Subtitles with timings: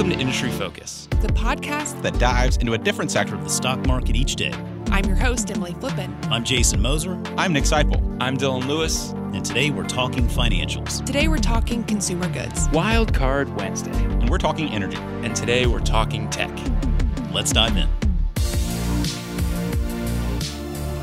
[0.00, 3.86] Welcome to Industry Focus, the podcast that dives into a different sector of the stock
[3.86, 4.50] market each day.
[4.86, 6.10] I'm your host, Emily Flippen.
[6.30, 7.22] I'm Jason Moser.
[7.36, 8.16] I'm Nick Seipel.
[8.18, 9.10] I'm Dylan Lewis.
[9.10, 11.04] And today we're talking financials.
[11.04, 12.66] Today we're talking consumer goods.
[12.70, 13.92] Wild Card Wednesday.
[13.92, 14.96] And we're talking energy.
[14.96, 16.58] And today we're talking tech.
[17.30, 17.90] Let's dive in.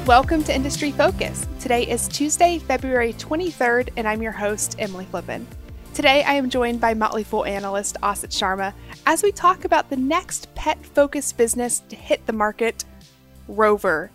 [0.08, 1.46] Welcome to Industry Focus.
[1.60, 5.46] Today is Tuesday, February 23rd, and I'm your host, Emily Flippen.
[5.98, 8.72] Today, I am joined by Motley Fool analyst Asit Sharma
[9.08, 12.86] as we talk about the next pet focused business to hit the market,
[13.48, 14.12] Rover.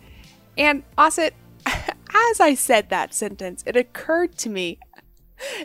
[0.57, 1.31] And Asit,
[1.65, 4.79] as I said that sentence, it occurred to me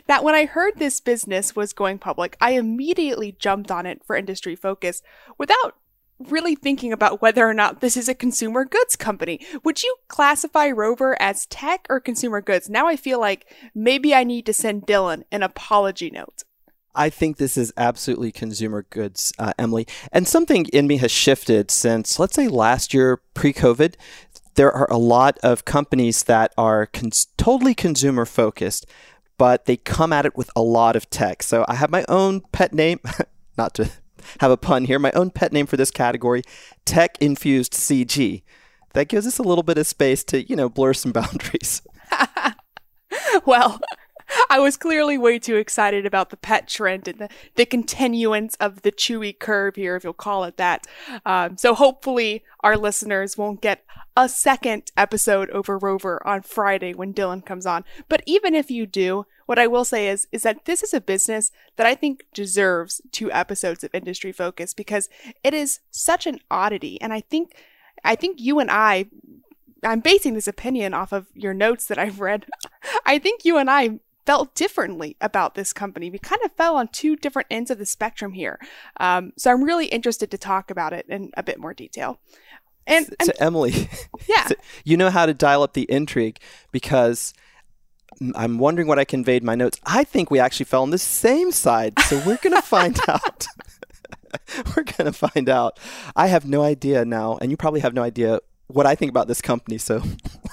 [0.07, 4.17] that when I heard this business was going public, I immediately jumped on it for
[4.17, 5.01] industry focus
[5.37, 5.77] without
[6.19, 9.39] really thinking about whether or not this is a consumer goods company.
[9.63, 12.69] Would you classify Rover as tech or consumer goods?
[12.69, 16.43] Now I feel like maybe I need to send Dylan an apology note.
[16.95, 19.87] I think this is absolutely consumer goods, uh, Emily.
[20.11, 23.95] And something in me has shifted since, let's say, last year, pre COVID.
[24.55, 28.85] There are a lot of companies that are cons- totally consumer focused,
[29.37, 31.43] but they come at it with a lot of tech.
[31.43, 32.99] So I have my own pet name,
[33.57, 33.89] not to
[34.39, 34.99] have a pun here.
[34.99, 36.43] My own pet name for this category,
[36.85, 38.43] tech infused CG.
[38.93, 41.81] That gives us a little bit of space to, you know, blur some boundaries.
[43.45, 43.79] well,
[44.49, 48.81] I was clearly way too excited about the pet trend and the, the continuance of
[48.81, 50.85] the chewy curve here, if you'll call it that.
[51.25, 53.83] Um, so hopefully our listeners won't get
[54.15, 57.85] a second episode over Rover on Friday when Dylan comes on.
[58.07, 61.01] But even if you do, what I will say is is that this is a
[61.01, 65.09] business that I think deserves two episodes of Industry Focus because
[65.43, 67.55] it is such an oddity, and I think
[68.03, 69.05] I think you and I.
[69.81, 72.45] I'm basing this opinion off of your notes that I've read.
[73.05, 76.11] I think you and I felt differently about this company.
[76.11, 78.59] We kind of fell on two different ends of the spectrum here.
[78.99, 82.19] Um, so I'm really interested to talk about it in a bit more detail.
[82.85, 83.89] And, and so, Emily,
[84.29, 84.53] yeah, so
[84.83, 86.37] you know how to dial up the intrigue
[86.71, 87.33] because
[88.35, 89.79] I'm wondering what I conveyed in my notes.
[89.83, 93.47] I think we actually fell on the same side, so we're gonna find out.
[94.77, 95.79] we're gonna find out.
[96.15, 99.27] I have no idea now, and you probably have no idea what I think about
[99.27, 99.79] this company.
[99.79, 100.03] So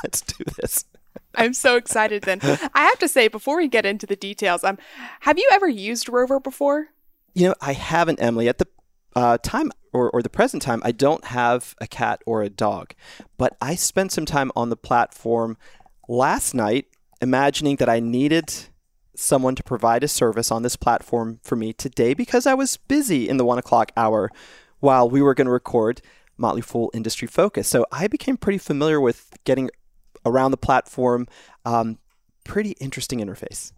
[0.02, 0.86] let's do this.
[1.34, 2.22] I'm so excited.
[2.22, 4.78] Then I have to say before we get into the details, um,
[5.20, 6.88] have you ever used Rover before?
[7.34, 8.48] You know, I haven't, Emily.
[8.48, 8.66] At the
[9.14, 12.94] uh, time or, or the present time, I don't have a cat or a dog,
[13.36, 15.56] but I spent some time on the platform
[16.08, 16.86] last night
[17.20, 18.52] imagining that I needed
[19.14, 23.28] someone to provide a service on this platform for me today because I was busy
[23.28, 24.30] in the one o'clock hour
[24.80, 26.02] while we were going to record
[26.36, 27.66] Motley Fool Industry Focus.
[27.68, 29.70] So I became pretty familiar with getting
[30.26, 31.26] around the platform.
[31.64, 31.98] Um,
[32.44, 33.72] pretty interesting interface.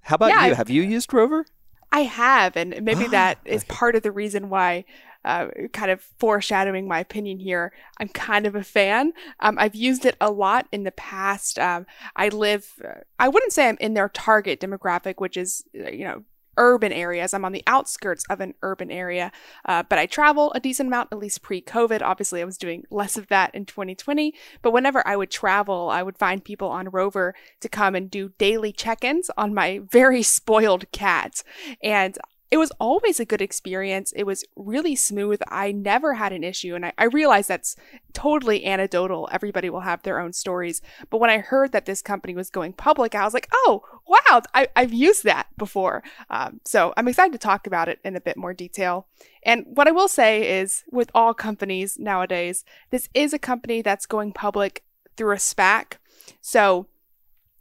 [0.00, 0.54] How about yeah, you?
[0.54, 1.46] Have you used Rover?
[1.92, 4.84] I have, and maybe that is part of the reason why
[5.24, 9.12] uh, kind of foreshadowing my opinion here, I'm kind of a fan.
[9.40, 11.58] Um, I've used it a lot in the past.
[11.58, 11.86] Um,
[12.16, 16.04] I live, uh, I wouldn't say I'm in their target demographic, which is, uh, you
[16.04, 16.24] know,
[16.60, 17.34] urban areas.
[17.34, 19.32] I'm on the outskirts of an urban area,
[19.64, 22.02] uh, but I travel a decent amount, at least pre COVID.
[22.02, 24.34] Obviously, I was doing less of that in 2020.
[24.62, 28.32] But whenever I would travel, I would find people on Rover to come and do
[28.38, 31.42] daily check ins on my very spoiled cat.
[31.82, 32.16] And
[32.50, 34.12] it was always a good experience.
[34.16, 35.40] It was really smooth.
[35.48, 36.74] I never had an issue.
[36.74, 37.76] And I, I realize that's
[38.12, 39.28] totally anecdotal.
[39.30, 40.82] Everybody will have their own stories.
[41.10, 44.42] But when I heard that this company was going public, I was like, oh, wow,
[44.52, 46.02] I, have used that before.
[46.28, 49.06] Um, so I'm excited to talk about it in a bit more detail.
[49.44, 54.06] And what I will say is with all companies nowadays, this is a company that's
[54.06, 54.82] going public
[55.16, 55.98] through a SPAC.
[56.40, 56.86] So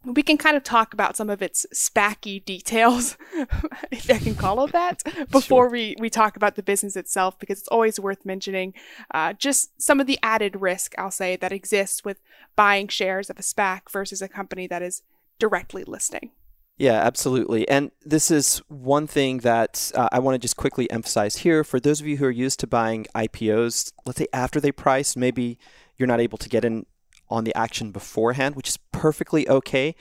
[0.09, 3.17] we can kind of talk about some of its spacky details,
[3.91, 5.69] if I can call it that, before sure.
[5.69, 8.73] we, we talk about the business itself, because it's always worth mentioning
[9.13, 12.21] uh, just some of the added risk, I'll say, that exists with
[12.55, 15.03] buying shares of a SPAC versus a company that is
[15.37, 16.31] directly listing.
[16.77, 17.67] Yeah, absolutely.
[17.67, 21.65] And this is one thing that uh, I want to just quickly emphasize here.
[21.65, 25.17] For those of you who are used to buying IPOs, let's say after they price,
[25.17, 25.59] maybe
[25.97, 26.85] you're not able to get in
[27.29, 29.95] on the action beforehand, which is perfectly okay.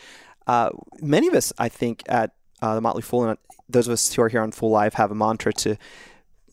[0.47, 0.71] Uh,
[1.01, 2.33] many of us, I think, at
[2.63, 3.39] uh, the Motley Fool, and
[3.69, 5.77] those of us who are here on Fool Live, have a mantra to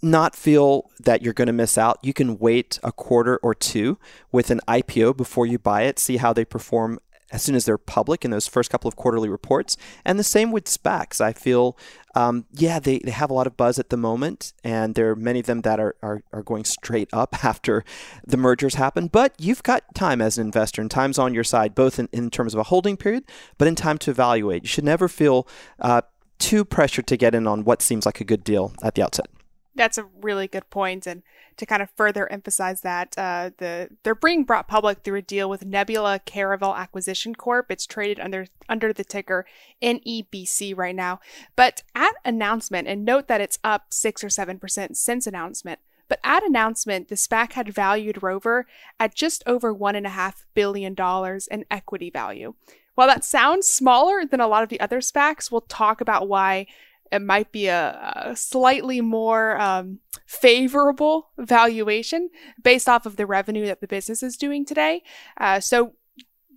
[0.01, 1.98] not feel that you're going to miss out.
[2.04, 3.98] You can wait a quarter or two
[4.31, 7.00] with an IPO before you buy it, see how they perform
[7.36, 9.76] as soon as they're public in those first couple of quarterly reports.
[10.06, 11.20] And the same with SPACs.
[11.20, 11.78] I feel,
[12.16, 15.18] um, yeah, they, they have a lot of buzz at the moment, and there are
[15.18, 17.84] many of them that are, are, are going straight up after
[18.26, 19.08] the mergers happen.
[19.08, 22.30] But you've got time as an investor, and time's on your side, both in, in
[22.30, 23.26] terms of a holding period,
[23.58, 24.64] but in time to evaluate.
[24.64, 25.46] You should never feel
[25.82, 26.04] uh,
[26.40, 29.28] too pressured to get in on what seems like a good deal at the outset.
[29.75, 31.22] That's a really good point, and
[31.57, 35.50] to kind of further emphasize that, uh, the they're being brought public through a deal
[35.50, 37.69] with Nebula Caravel Acquisition Corp.
[37.69, 39.45] It's traded under under the ticker
[39.81, 41.19] NEBC right now.
[41.56, 45.80] But at announcement, and note that it's up six or seven percent since announcement.
[46.07, 48.68] But at announcement, the SPAC had valued Rover
[49.00, 52.54] at just over one and a half billion dollars in equity value.
[52.94, 56.68] While that sounds smaller than a lot of the other SPACs, we'll talk about why
[57.12, 62.30] it might be a, a slightly more um, favorable valuation
[62.62, 65.04] based off of the revenue that the business is doing today.
[65.40, 65.94] Uh, so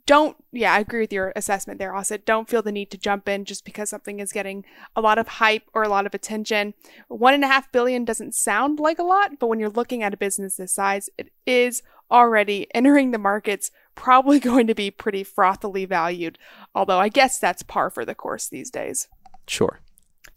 [0.09, 3.29] don't, yeah, I agree with your assessment there, Also, Don't feel the need to jump
[3.29, 4.65] in just because something is getting
[4.97, 6.73] a lot of hype or a lot of attention.
[7.09, 10.15] One and a half billion doesn't sound like a lot, but when you're looking at
[10.15, 15.25] a business this size, it is already entering the markets, probably going to be pretty
[15.25, 16.39] frothily valued.
[16.75, 19.09] Although I guess that's par for the course these days.
[19.47, 19.81] Sure.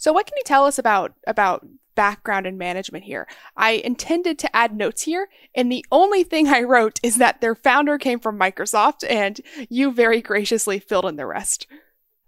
[0.01, 1.63] So what can you tell us about about
[1.93, 3.27] background and management here?
[3.55, 7.53] I intended to add notes here, and the only thing I wrote is that their
[7.53, 9.39] founder came from Microsoft, and
[9.69, 11.67] you very graciously filled in the rest.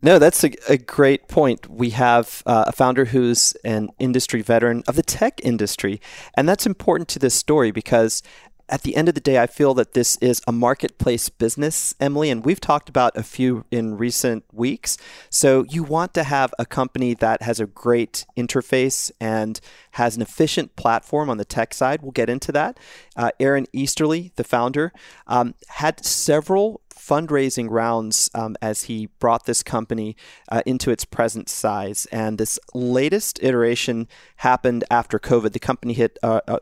[0.04, 1.68] No, that's a, a great point.
[1.68, 6.00] We have uh, a founder who's an industry veteran of the tech industry,
[6.38, 8.22] and that's important to this story because
[8.70, 12.30] at the end of the day, I feel that this is a marketplace business, Emily,
[12.30, 14.98] and we've talked about a few in recent weeks.
[15.30, 19.60] So you want to have a company that has a great interface and
[19.92, 22.02] has an efficient platform on the tech side.
[22.02, 22.80] We'll get into that.
[23.16, 24.94] Uh, Aaron Easterly, the founder,
[25.28, 30.16] um, had several fundraising rounds um, as he brought this company
[30.50, 32.08] uh, into its present size.
[32.12, 34.08] And this latest iteration
[34.38, 35.52] happened after COVID.
[35.52, 36.60] The company hit a, a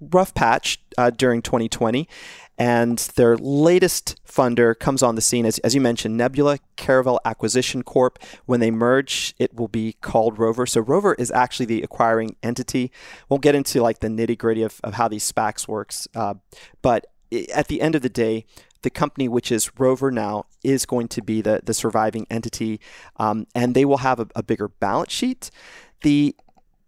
[0.00, 2.08] rough patch uh, during 2020.
[2.58, 7.82] And their latest funder comes on the scene, as, as you mentioned, Nebula Caravel Acquisition
[7.82, 8.18] Corp.
[8.46, 10.64] When they merge, it will be called Rover.
[10.64, 12.90] So Rover is actually the acquiring entity.
[13.28, 16.08] We'll get into like the nitty gritty of, of how these SPACs works.
[16.14, 16.34] Uh,
[16.80, 17.06] but
[17.54, 18.46] at the end of the day,
[18.82, 22.80] the company, which is Rover now, is going to be the, the surviving entity,
[23.16, 25.50] um, and they will have a, a bigger balance sheet.
[26.02, 26.36] The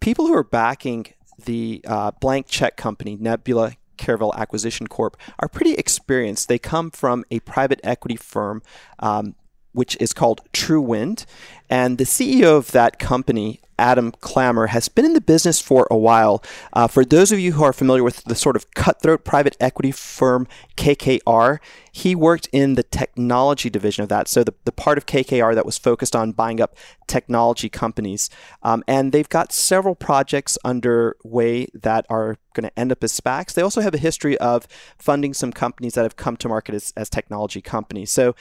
[0.00, 1.06] people who are backing
[1.44, 6.48] the uh, blank check company, Nebula Caravel Acquisition Corp, are pretty experienced.
[6.48, 8.62] They come from a private equity firm,
[8.98, 9.34] um,
[9.72, 11.26] which is called True Wind.
[11.70, 15.96] And the CEO of that company, Adam Clammer, has been in the business for a
[15.96, 16.42] while.
[16.72, 19.92] Uh, for those of you who are familiar with the sort of cutthroat private equity
[19.92, 21.58] firm KKR,
[21.92, 24.28] he worked in the technology division of that.
[24.28, 26.76] So the, the part of KKR that was focused on buying up
[27.06, 28.30] technology companies.
[28.62, 33.54] Um, and they've got several projects underway that are going to end up as SPACs.
[33.54, 34.66] They also have a history of
[34.98, 38.10] funding some companies that have come to market as, as technology companies.
[38.10, 38.34] So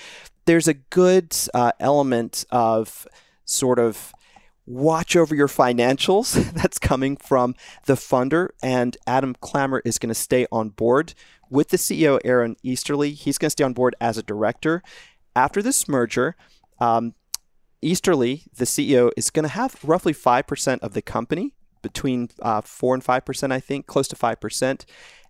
[0.45, 3.07] there's a good uh, element of
[3.47, 4.13] sort of
[4.65, 7.55] watch over your financials that's coming from
[7.85, 8.49] the funder.
[8.61, 11.13] And Adam Clammer is going to stay on board
[11.49, 13.11] with the CEO, Aaron Easterly.
[13.11, 14.83] He's going to stay on board as a director.
[15.35, 16.35] After this merger,
[16.79, 17.13] um,
[17.81, 22.95] Easterly, the CEO, is going to have roughly 5% of the company, between uh, 4
[22.95, 24.85] and 5%, I think, close to 5%.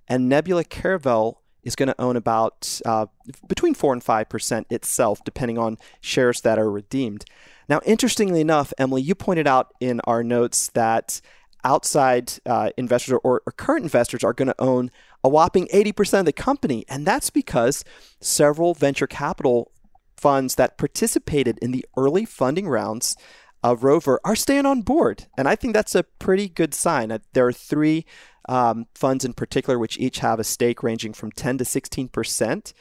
[0.07, 3.07] And Nebula Caravel is going to own about uh,
[3.47, 7.25] between 4 and 5% itself, depending on shares that are redeemed.
[7.67, 11.19] Now, interestingly enough, Emily, you pointed out in our notes that
[11.65, 14.89] outside uh, investors or, or current investors are going to own
[15.23, 16.85] a whopping 80% of the company.
[16.87, 17.83] And that's because
[18.21, 19.71] several venture capital
[20.15, 23.17] funds that participated in the early funding rounds
[23.61, 25.25] of Rover are staying on board.
[25.37, 27.09] And I think that's a pretty good sign.
[27.09, 28.05] That there are three
[28.47, 32.73] um, funds in particular, which each have a stake ranging from 10 to 16%.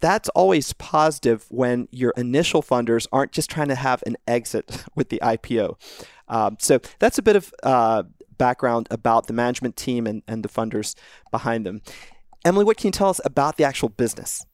[0.00, 5.08] That's always positive when your initial funders aren't just trying to have an exit with
[5.08, 5.76] the IPO.
[6.28, 8.04] Um, so that's a bit of uh,
[8.38, 10.94] background about the management team and, and the funders
[11.30, 11.82] behind them.
[12.44, 14.44] Emily, what can you tell us about the actual business?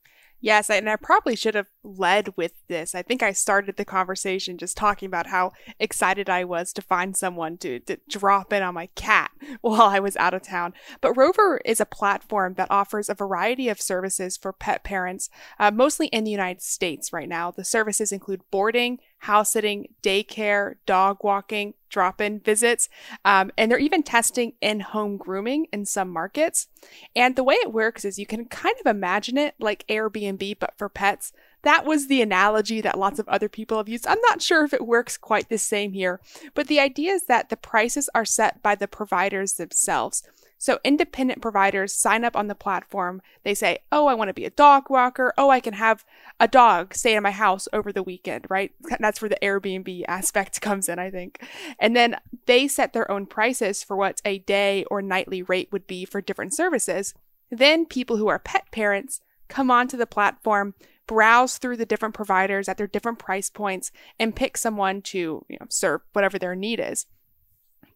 [0.41, 2.95] Yes, and I probably should have led with this.
[2.95, 7.15] I think I started the conversation just talking about how excited I was to find
[7.15, 9.31] someone to, to drop in on my cat
[9.61, 10.73] while I was out of town.
[11.03, 15.29] But Rover is a platform that offers a variety of services for pet parents,
[15.59, 17.51] uh, mostly in the United States right now.
[17.51, 22.89] The services include boarding, house sitting, daycare, dog walking, drop in visits,
[23.25, 26.69] um, and they're even testing in home grooming in some markets.
[27.15, 30.79] And the way it works is you can kind of imagine it like Airbnb, but
[30.79, 31.33] for pets.
[31.63, 34.07] That was the analogy that lots of other people have used.
[34.07, 36.21] I'm not sure if it works quite the same here,
[36.55, 40.23] but the idea is that the prices are set by the providers themselves.
[40.61, 43.23] So independent providers sign up on the platform.
[43.45, 45.33] They say, "Oh, I want to be a dog walker.
[45.39, 46.05] Oh, I can have
[46.39, 48.73] a dog stay in my house over the weekend." Right?
[49.01, 51.43] That's where the Airbnb aspect comes in, I think.
[51.79, 55.87] And then they set their own prices for what a day or nightly rate would
[55.87, 57.15] be for different services.
[57.51, 60.75] Then people who are pet parents come onto the platform,
[61.07, 65.57] browse through the different providers at their different price points, and pick someone to you
[65.59, 67.07] know, serve whatever their need is.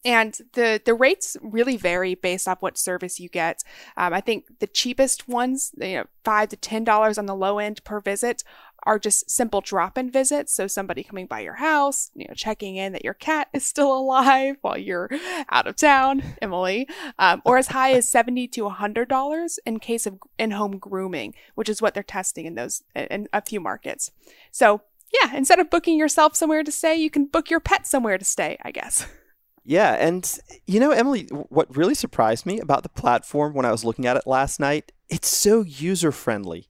[0.05, 3.65] And the, the rates really vary based off what service you get.
[3.97, 7.59] Um, I think the cheapest ones, you know, five to ten dollars on the low
[7.59, 8.45] end per visit,
[8.85, 10.53] are just simple drop-in visits.
[10.53, 13.97] So somebody coming by your house, you know, checking in that your cat is still
[13.97, 15.11] alive while you're
[15.51, 16.87] out of town, Emily,
[17.19, 21.69] um, or as high as seventy to hundred dollars in case of in-home grooming, which
[21.69, 24.11] is what they're testing in those in a few markets.
[24.51, 24.83] So
[25.23, 28.25] yeah, instead of booking yourself somewhere to stay, you can book your pet somewhere to
[28.25, 28.59] stay.
[28.63, 29.07] I guess.
[29.65, 30.31] Yeah, and
[30.67, 34.17] you know, Emily, what really surprised me about the platform when I was looking at
[34.17, 36.69] it last night, it's so user friendly.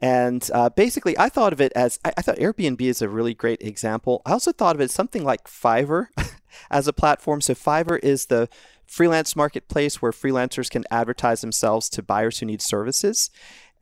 [0.00, 3.34] And uh, basically, I thought of it as I, I, thought Airbnb is a really
[3.34, 4.22] great example.
[4.24, 6.06] I also thought of it something like Fiverr
[6.70, 7.40] as a platform.
[7.40, 8.48] So, Fiverr is the
[8.86, 13.30] freelance marketplace where freelancers can advertise themselves to buyers who need services.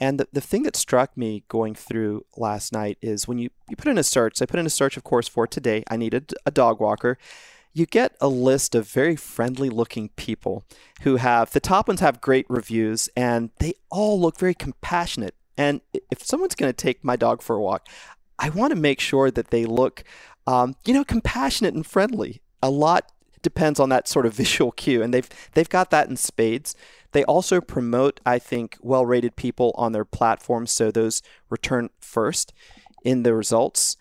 [0.00, 3.76] And the, the thing that struck me going through last night is when you, you
[3.76, 6.34] put in a search, I put in a search, of course, for today, I needed
[6.44, 7.18] a dog walker
[7.76, 10.64] you get a list of very friendly looking people
[11.02, 15.34] who have the top ones have great reviews and they all look very compassionate.
[15.58, 17.86] And if someone's going to take my dog for a walk,
[18.38, 20.04] I want to make sure that they look,
[20.46, 22.40] um, you know, compassionate and friendly.
[22.62, 26.16] A lot depends on that sort of visual cue, and they've they've got that in
[26.16, 26.74] spades.
[27.12, 32.54] They also promote, I think, well-rated people on their platform, so those return first
[33.04, 33.98] in the results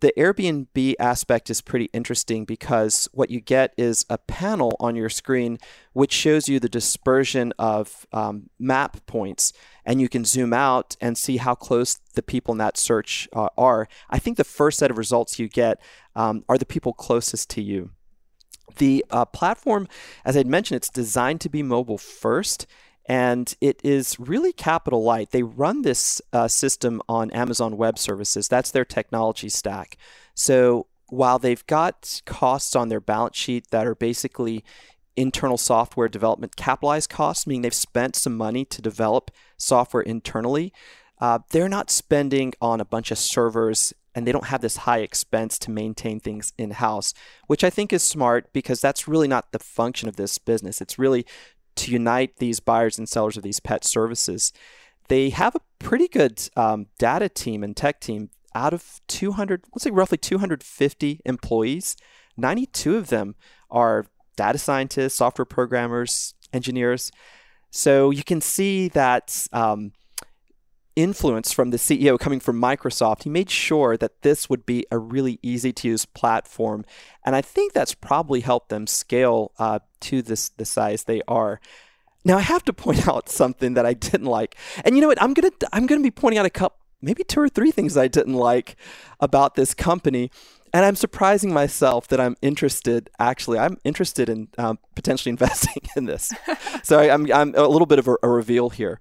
[0.00, 5.08] the Airbnb aspect is pretty interesting because what you get is a panel on your
[5.08, 5.58] screen
[5.94, 9.54] which shows you the dispersion of um, map points,
[9.86, 13.48] and you can zoom out and see how close the people in that search uh,
[13.56, 13.88] are.
[14.10, 15.80] I think the first set of results you get
[16.14, 17.90] um, are the people closest to you.
[18.76, 19.88] The uh, platform,
[20.24, 22.66] as I'd mentioned, it's designed to be mobile first
[23.08, 25.30] and it is really capital light.
[25.30, 28.48] They run this uh, system on Amazon Web Services.
[28.48, 29.96] That's their technology stack.
[30.34, 34.64] So while they've got costs on their balance sheet that are basically
[35.16, 40.72] internal software development capitalized costs, meaning they've spent some money to develop software internally,
[41.20, 45.00] uh, they're not spending on a bunch of servers and they don't have this high
[45.00, 47.12] expense to maintain things in house,
[47.48, 50.80] which I think is smart because that's really not the function of this business.
[50.80, 51.26] It's really
[51.76, 54.52] to unite these buyers and sellers of these pet services.
[55.08, 58.30] They have a pretty good um, data team and tech team.
[58.54, 61.94] Out of 200, let's say roughly 250 employees,
[62.38, 63.34] 92 of them
[63.70, 64.06] are
[64.36, 67.12] data scientists, software programmers, engineers.
[67.70, 69.92] So you can see that um,
[70.96, 73.22] influence from the CEO coming from Microsoft.
[73.22, 76.84] He made sure that this would be a really easy to use platform.
[77.24, 81.60] And I think that's probably helped them scale uh, to this the size they are.
[82.24, 84.56] Now I have to point out something that I didn't like.
[84.84, 85.22] And you know what?
[85.22, 88.08] I'm gonna I'm gonna be pointing out a couple maybe two or three things I
[88.08, 88.76] didn't like
[89.20, 90.30] about this company.
[90.72, 93.08] And I'm surprising myself that I'm interested.
[93.18, 96.32] Actually, I'm interested in um, potentially investing in this.
[96.82, 99.00] so I'm, I'm a little bit of a, a reveal here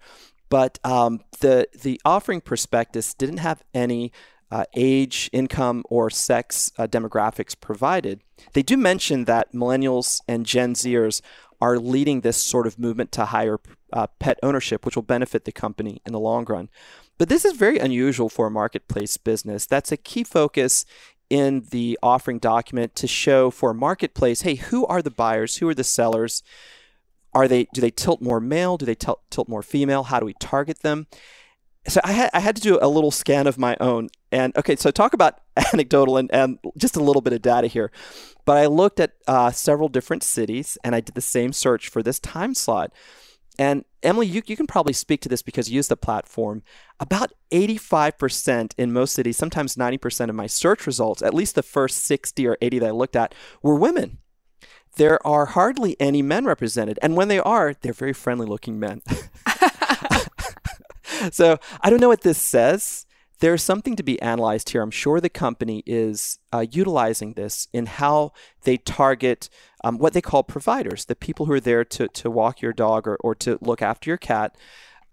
[0.55, 4.13] but um, the the offering prospectus didn't have any
[4.49, 8.21] uh, age, income, or sex uh, demographics provided.
[8.53, 11.19] They do mention that millennials and Gen Zers
[11.59, 13.59] are leading this sort of movement to higher
[13.91, 16.69] uh, pet ownership, which will benefit the company in the long run.
[17.17, 19.65] But this is very unusual for a marketplace business.
[19.65, 20.85] That's a key focus
[21.29, 25.57] in the offering document to show for a marketplace hey, who are the buyers?
[25.57, 26.43] Who are the sellers?
[27.35, 28.77] Are they do they tilt more male?
[28.77, 30.03] Do they tilt, tilt more female?
[30.03, 31.07] How do we target them?
[31.87, 34.07] So I had I had to do a little scan of my own.
[34.31, 35.41] And okay, so talk about
[35.73, 37.91] anecdotal and, and just a little bit of data here.
[38.45, 42.01] But I looked at uh, several different cities and I did the same search for
[42.01, 42.91] this time slot.
[43.57, 46.61] And Emily, you, you can probably speak to this because you use the platform.
[46.99, 51.99] About 85% in most cities, sometimes 90% of my search results, at least the first
[51.99, 54.19] 60 or 80 that I looked at, were women
[54.95, 56.99] there are hardly any men represented.
[57.01, 59.01] And when they are, they're very friendly looking men.
[61.31, 63.05] so I don't know what this says.
[63.39, 64.81] There's something to be analyzed here.
[64.81, 68.31] I'm sure the company is uh, utilizing this in how
[68.63, 69.49] they target
[69.83, 73.07] um, what they call providers, the people who are there to, to walk your dog
[73.07, 74.55] or, or to look after your cat.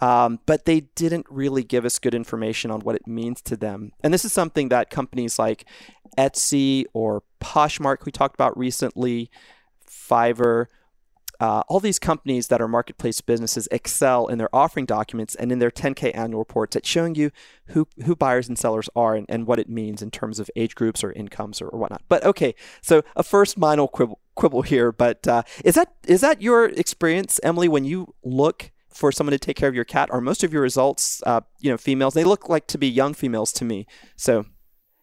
[0.01, 3.93] Um, but they didn't really give us good information on what it means to them.
[4.03, 5.65] And this is something that companies like
[6.19, 9.31] Etsy or Poshmark, we talked about recently,
[10.13, 10.67] Fiverr,
[11.41, 15.59] uh, all these companies that are marketplace businesses excel in their offering documents and in
[15.59, 17.31] their 10K annual reports at showing you
[17.69, 20.75] who, who buyers and sellers are and, and what it means in terms of age
[20.75, 22.03] groups or incomes or, or whatnot.
[22.09, 26.41] But okay, so a first minor quibble, quibble here, but uh, is that is that
[26.43, 30.11] your experience, Emily, when you look for someone to take care of your cat?
[30.13, 32.15] Are most of your results, uh, you know, females?
[32.15, 33.87] They look like to be young females to me.
[34.17, 34.45] So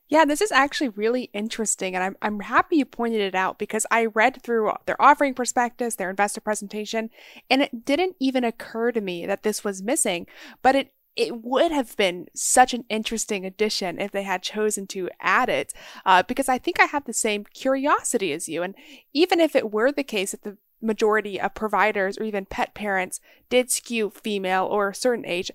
[0.09, 3.85] yeah, this is actually really interesting, and I'm, I'm happy you pointed it out because
[3.91, 7.11] I read through their offering prospectus, their investor presentation,
[7.47, 10.25] and it didn't even occur to me that this was missing,
[10.61, 15.09] but it it would have been such an interesting addition if they had chosen to
[15.19, 15.73] add it,
[16.05, 18.63] uh, because I think I have the same curiosity as you.
[18.63, 18.73] And
[19.11, 23.19] even if it were the case that the majority of providers or even pet parents
[23.49, 25.51] did skew female or a certain age,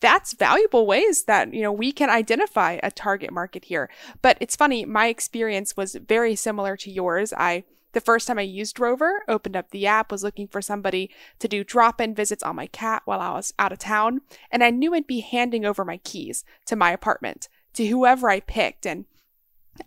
[0.00, 3.90] that's valuable ways that you know we can identify a target market here
[4.22, 8.42] but it's funny my experience was very similar to yours i the first time i
[8.42, 12.56] used rover opened up the app was looking for somebody to do drop-in visits on
[12.56, 15.84] my cat while i was out of town and i knew i'd be handing over
[15.84, 19.04] my keys to my apartment to whoever i picked and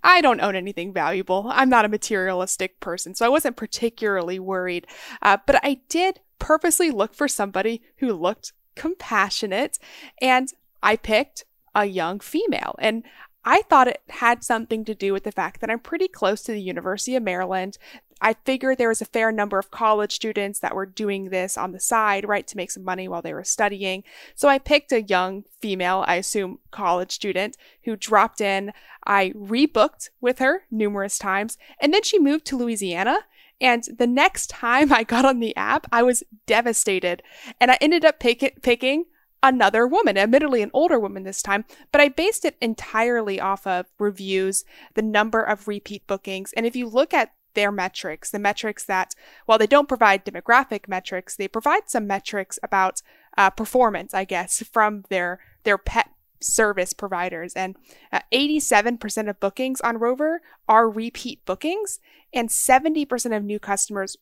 [0.04, 1.48] I don't own anything valuable.
[1.50, 4.88] I'm not a materialistic person, so I wasn't particularly worried.
[5.22, 9.80] Uh, but I did purposely look for somebody who looked compassionate,
[10.22, 10.52] and
[10.82, 12.76] I picked a young female.
[12.80, 13.04] And
[13.44, 16.52] I thought it had something to do with the fact that I'm pretty close to
[16.52, 17.78] the University of Maryland.
[18.24, 21.72] I figured there was a fair number of college students that were doing this on
[21.72, 24.04] the side, right, to make some money while they were studying.
[24.36, 28.74] So I picked a young female, I assume college student, who dropped in.
[29.08, 33.22] I rebooked with her numerous times, and then she moved to Louisiana
[33.62, 37.24] and the next time I got on the app, I was devastated.
[37.60, 39.06] And I ended up pick- picking
[39.44, 43.86] another woman, admittedly an older woman this time, but I based it entirely off of
[44.00, 44.66] reviews,
[44.96, 46.54] the number of repeat bookings.
[46.54, 49.14] And if you look at their metrics, the metrics that,
[49.46, 53.02] while they don't provide demographic metrics, they provide some metrics about
[53.38, 56.11] uh, performance, I guess, from their their pet
[56.42, 57.54] service providers.
[57.54, 57.76] And
[58.12, 62.00] uh, 87% of bookings on Rover are repeat bookings,
[62.34, 64.18] and 70% of new customers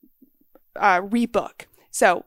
[0.76, 1.66] uh, rebook.
[1.92, 2.26] So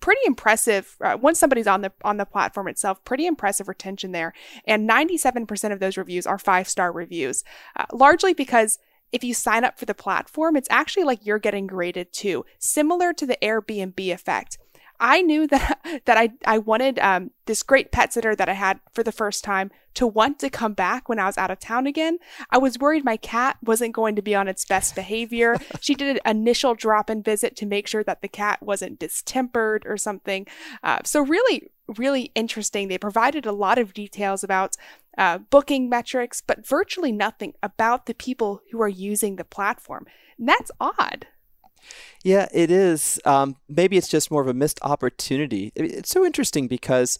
[0.00, 4.32] pretty impressive uh, once somebody's on the on the platform itself pretty impressive retention there
[4.66, 7.44] and 97% of those reviews are five star reviews
[7.76, 8.78] uh, largely because
[9.10, 13.12] if you sign up for the platform it's actually like you're getting graded too similar
[13.12, 14.56] to the airbnb effect
[15.02, 18.80] I knew that that I I wanted um, this great pet sitter that I had
[18.92, 21.86] for the first time to want to come back when I was out of town
[21.86, 22.18] again.
[22.50, 25.58] I was worried my cat wasn't going to be on its best behavior.
[25.80, 29.98] she did an initial drop-in visit to make sure that the cat wasn't distempered or
[29.98, 30.46] something.
[30.82, 32.88] Uh, so really, really interesting.
[32.88, 34.76] They provided a lot of details about
[35.18, 40.06] uh, booking metrics, but virtually nothing about the people who are using the platform.
[40.38, 41.26] And that's odd.
[42.24, 43.20] Yeah, it is.
[43.24, 45.72] Um, maybe it's just more of a missed opportunity.
[45.74, 47.18] It's so interesting because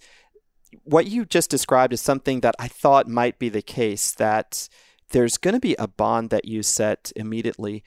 [0.84, 4.68] what you just described is something that I thought might be the case that
[5.10, 7.84] there's going to be a bond that you set immediately.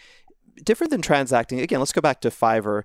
[0.64, 1.60] Different than transacting.
[1.60, 2.84] Again, let's go back to Fiverr.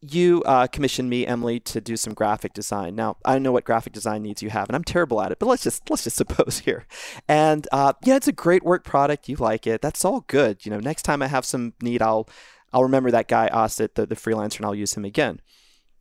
[0.00, 2.94] You uh, commissioned me, Emily, to do some graphic design.
[2.96, 5.38] Now I know what graphic design needs you have, and I'm terrible at it.
[5.38, 6.86] But let's just let's just suppose here,
[7.28, 9.28] and uh, yeah, it's a great work product.
[9.28, 9.80] You like it.
[9.80, 10.66] That's all good.
[10.66, 12.28] You know, next time I have some need, I'll
[12.72, 15.40] I'll remember that guy Asit, the, the freelancer, and I'll use him again.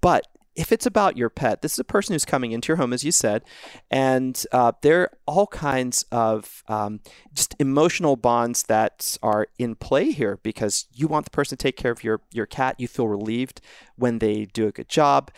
[0.02, 2.92] But if it's about your pet, this is a person who's coming into your home,
[2.92, 3.44] as you said,
[3.90, 7.00] and uh, there are all kinds of um,
[7.34, 11.78] just emotional bonds that are in play here because you want the person to take
[11.78, 12.76] care of your your cat.
[12.80, 13.62] You feel relieved
[13.96, 15.32] when they do a good job.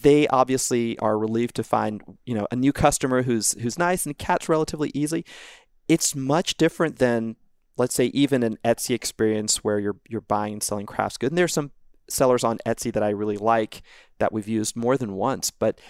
[0.00, 4.16] They obviously are relieved to find you know a new customer who's who's nice and
[4.16, 5.24] cat's relatively easy.
[5.88, 7.34] It's much different than
[7.76, 11.30] let's say even an Etsy experience where you're you're buying and selling crafts goods.
[11.30, 11.70] And there's some
[12.08, 13.82] sellers on Etsy that I really like
[14.18, 15.80] that we've used more than once, but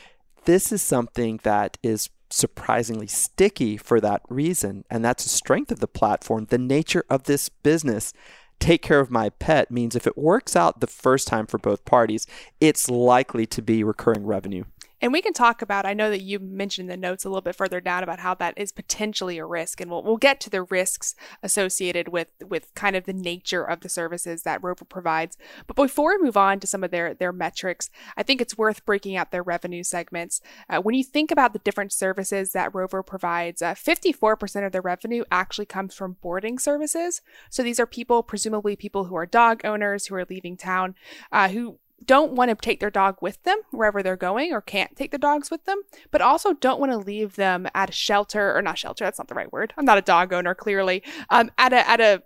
[0.45, 5.81] this is something that is surprisingly sticky for that reason, and that's the strength of
[5.81, 6.47] the platform.
[6.49, 8.12] The nature of this business
[8.59, 11.85] take care of my pet means if it works out the first time for both
[11.85, 12.27] parties,
[12.61, 14.64] it's likely to be recurring revenue.
[15.02, 17.56] And we can talk about, I know that you mentioned the notes a little bit
[17.56, 19.80] further down about how that is potentially a risk.
[19.80, 23.80] And we'll, we'll get to the risks associated with, with kind of the nature of
[23.80, 25.36] the services that Rover provides.
[25.66, 28.86] But before we move on to some of their, their metrics, I think it's worth
[28.86, 30.40] breaking out their revenue segments.
[30.70, 34.80] Uh, when you think about the different services that Rover provides, uh, 54% of their
[34.80, 37.22] revenue actually comes from boarding services.
[37.50, 40.94] So these are people, presumably people who are dog owners who are leaving town,
[41.32, 44.96] uh, who don't want to take their dog with them wherever they're going or can't
[44.96, 48.56] take the dogs with them, but also don't want to leave them at a shelter
[48.56, 49.72] or not shelter, that's not the right word.
[49.76, 51.02] I'm not a dog owner, clearly.
[51.30, 52.22] Um, at a at a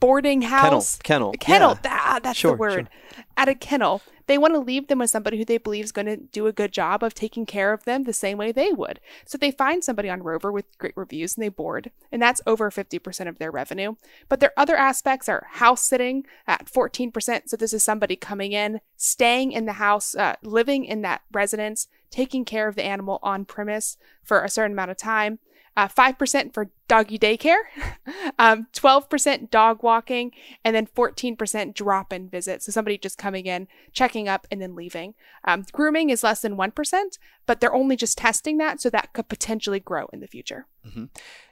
[0.00, 1.78] boarding house kennel, kennel.
[1.84, 1.98] yeah.
[2.00, 2.88] Ah, that's Sure, the word.
[3.14, 3.24] sure.
[3.36, 6.06] At a kennel, they want to leave them with somebody who they believe is going
[6.06, 9.00] to do a good job of taking care of them the same way they would.
[9.26, 12.70] So they find somebody on Rover with great reviews and they board, and that's over
[12.70, 13.96] 50% of their revenue.
[14.28, 17.48] But their other aspects are house sitting at 14%.
[17.48, 21.88] So this is somebody coming in, staying in the house, uh, living in that residence,
[22.10, 25.38] taking care of the animal on premise for a certain amount of time.
[25.78, 27.60] Uh, 5% for doggy daycare,
[28.40, 30.32] um, 12% dog walking,
[30.64, 32.66] and then 14% drop in visits.
[32.66, 35.14] So somebody just coming in, checking up, and then leaving.
[35.44, 39.28] Um, grooming is less than 1%, but they're only just testing that, so that could
[39.28, 40.66] potentially grow in the future.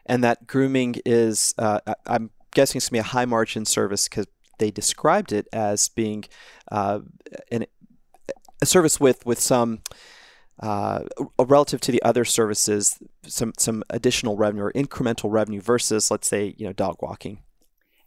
[0.06, 4.08] And that grooming is, uh, I'm guessing it's going to be a high margin service
[4.08, 4.26] because
[4.58, 6.24] they described it as being
[6.72, 6.98] uh,
[7.52, 7.66] an,
[8.60, 9.82] a service with, with some.
[10.58, 11.00] Uh,
[11.38, 16.54] relative to the other services, some some additional revenue or incremental revenue versus, let's say,
[16.56, 17.40] you know, dog walking.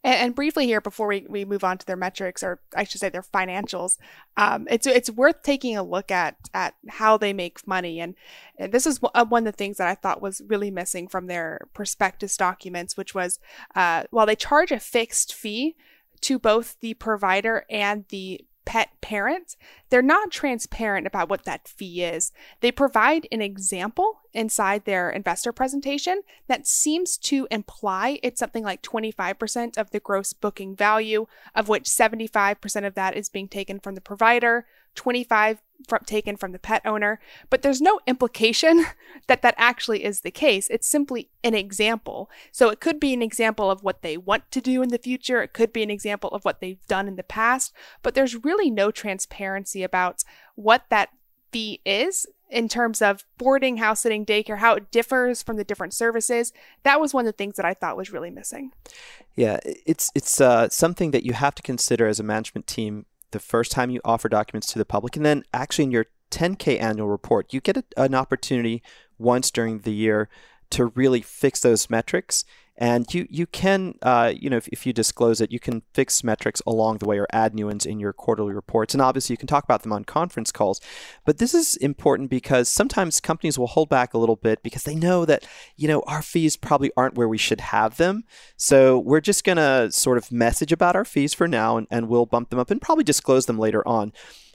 [0.04, 3.02] And, and briefly here, before we, we move on to their metrics, or I should
[3.02, 3.98] say their financials,
[4.38, 8.00] um, it's it's worth taking a look at at how they make money.
[8.00, 8.16] And,
[8.58, 11.28] and this is one uh, of the things that I thought was really missing from
[11.28, 13.40] their prospectus documents, which was
[13.76, 15.76] uh, while they charge a fixed fee
[16.22, 19.56] to both the provider and the pet parent,
[19.90, 22.32] they're not transparent about what that fee is.
[22.60, 28.84] They provide an example inside their investor presentation that seems to imply it's something like
[28.84, 33.96] 25% of the gross booking value, of which 75% of that is being taken from
[33.96, 34.68] the provider,
[35.00, 38.86] 25 from taken from the pet owner, but there's no implication
[39.28, 40.68] that that actually is the case.
[40.70, 42.30] It's simply an example.
[42.52, 45.42] So it could be an example of what they want to do in the future.
[45.42, 47.72] It could be an example of what they've done in the past,
[48.04, 51.10] but there's really no transparency about what that
[51.54, 55.94] fee is in terms of boarding, house sitting, daycare, how it differs from the different
[55.94, 56.52] services.
[56.84, 58.74] That was one of the things that I thought was really missing.
[59.38, 63.40] Yeah, it's it's uh, something that you have to consider as a management team the
[63.40, 67.08] first time you offer documents to the public, and then actually in your 10K annual
[67.08, 68.84] report, you get a, an opportunity
[69.18, 70.30] once during the year
[70.72, 72.46] to really fix those metrics.
[72.82, 76.24] And you you can uh, you know if, if you disclose it, you can fix
[76.24, 78.94] metrics along the way or add new ones in your quarterly reports.
[78.94, 80.80] And obviously, you can talk about them on conference calls.
[81.26, 84.96] But this is important because sometimes companies will hold back a little bit because they
[84.96, 88.24] know that you know our fees probably aren't where we should have them.
[88.56, 92.26] So we're just gonna sort of message about our fees for now, and, and we'll
[92.26, 94.14] bump them up and probably disclose them later on.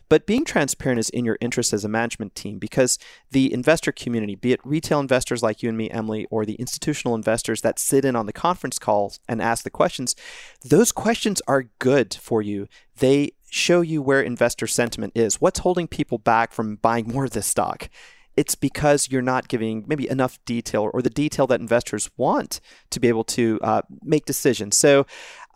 [0.09, 2.99] But being transparent is in your interest as a management team because
[3.31, 7.15] the investor community, be it retail investors like you and me, Emily, or the institutional
[7.15, 10.15] investors that sit in on the conference calls and ask the questions,
[10.65, 12.69] those questions are good for you.
[12.99, 15.41] They show you where investor sentiment is.
[15.41, 17.89] What's holding people back from buying more of this stock?
[18.37, 23.01] It's because you're not giving maybe enough detail or the detail that investors want to
[23.01, 24.77] be able to uh, make decisions.
[24.77, 25.07] So,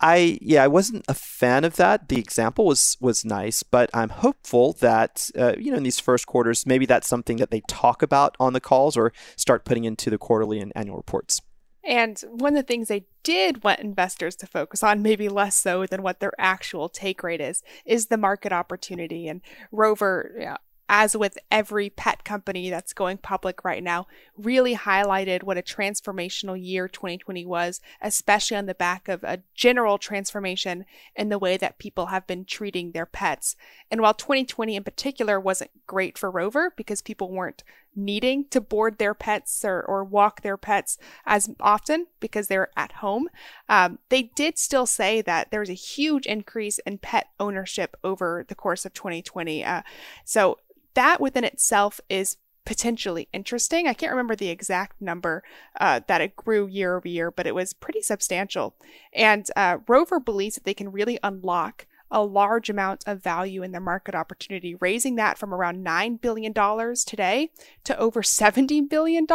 [0.01, 2.09] I yeah, I wasn't a fan of that.
[2.09, 6.27] The example was was nice, but I'm hopeful that uh, you know in these first
[6.27, 10.11] quarters, maybe that's something that they talk about on the calls or start putting into
[10.11, 11.41] the quarterly and annual reports.
[11.85, 15.87] And one of the things they did want investors to focus on, maybe less so
[15.87, 19.27] than what their actual take rate is, is the market opportunity.
[19.27, 19.41] And
[19.73, 20.57] Rover, know,
[20.89, 26.57] as with every pet company that's going public right now, really highlighted what a transformational
[26.61, 31.79] year 2020 was, especially on the back of a general transformation in the way that
[31.79, 33.57] people have been treating their pets.
[33.91, 37.63] And while 2020 in particular wasn't great for Rover because people weren't
[37.99, 42.93] needing to board their pets or, or walk their pets as often because they're at
[42.93, 43.29] home,
[43.69, 48.45] um, they did still say that there was a huge increase in pet ownership over
[48.49, 49.65] the course of 2020.
[49.65, 49.83] Uh,
[50.25, 50.59] so
[50.99, 53.87] that within itself is potentially interesting.
[53.87, 55.45] I can't remember the exact number
[55.81, 58.75] uh, that it grew year over year, but it was pretty substantial.
[59.13, 63.73] And uh, Rover believes that they can really unlock a large amount of value in
[63.73, 66.53] their market opportunity, raising that from around $9 billion
[67.07, 67.51] today
[67.85, 69.27] to over $70 billion,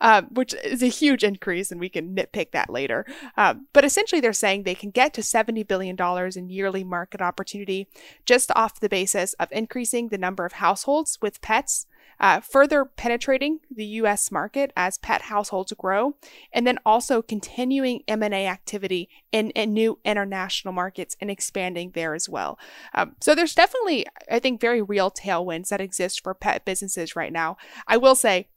[0.00, 3.04] uh, which is a huge increase, and we can nitpick that later.
[3.36, 5.96] Uh, but essentially, they're saying they can get to $70 billion
[6.36, 7.88] in yearly market opportunity
[8.24, 11.86] just off the basis of increasing the number of households with pets
[12.20, 14.30] uh, further penetrating the U.S.
[14.30, 16.16] market as pet households grow,
[16.52, 22.28] and then also continuing M&A activity in, in new international markets and expanding there as
[22.28, 22.58] well.
[22.94, 27.32] Um, so there's definitely, I think, very real tailwinds that exist for pet businesses right
[27.32, 27.56] now.
[27.86, 28.48] I will say,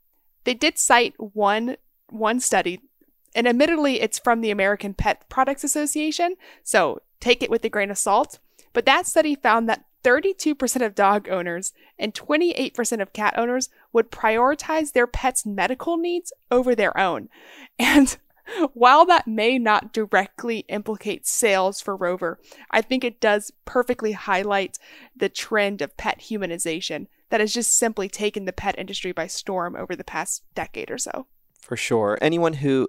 [0.43, 1.77] they did cite one
[2.09, 2.81] one study,
[3.33, 7.91] and admittedly, it's from the American Pet Products Association, so take it with a grain
[7.91, 8.39] of salt.
[8.73, 14.11] But that study found that 32% of dog owners and 28% of cat owners would
[14.11, 17.29] prioritize their pets' medical needs over their own.
[17.79, 18.17] And
[18.73, 24.77] while that may not directly implicate sales for Rover, I think it does perfectly highlight
[25.15, 29.75] the trend of pet humanization that has just simply taken the pet industry by storm
[29.75, 31.27] over the past decade or so.
[31.61, 32.17] For sure.
[32.21, 32.87] Anyone who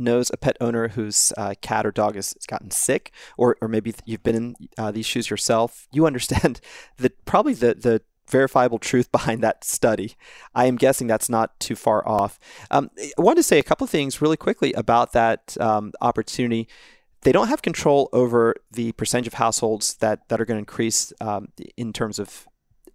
[0.00, 3.94] knows a pet owner whose uh, cat or dog has, gotten sick, or, or maybe
[4.04, 6.60] you've been in uh, these shoes yourself, you understand
[6.98, 10.14] that probably the, the verifiable truth behind that study.
[10.54, 12.38] I am guessing that's not too far off.
[12.70, 16.68] Um, I wanted to say a couple of things really quickly about that um, opportunity.
[17.22, 21.12] They don't have control over the percentage of households that, that are going to increase
[21.20, 22.46] um, in terms of